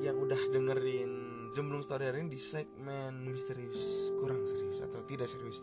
[0.00, 5.60] yang udah dengerin jemblung story hari ini di segmen misterius kurang serius atau tidak serius.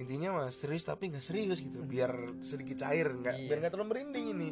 [0.00, 4.26] Intinya mah serius tapi nggak serius gitu biar sedikit cair nggak biar nggak terlalu merinding
[4.32, 4.50] ini.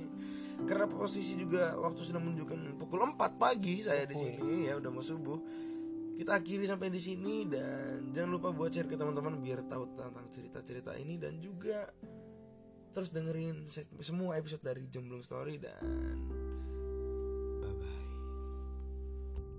[0.68, 5.02] Karena posisi juga waktu sudah menunjukkan pukul 4 pagi saya di sini ya udah mau
[5.02, 5.40] subuh.
[6.20, 10.28] Kita akhiri sampai di sini dan jangan lupa buat share ke teman-teman biar tahu tentang
[10.28, 11.88] cerita-cerita ini dan juga
[12.90, 13.70] terus dengerin
[14.02, 15.80] semua episode dari Jemblung Story dan
[17.62, 17.74] bye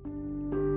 [0.03, 0.70] bye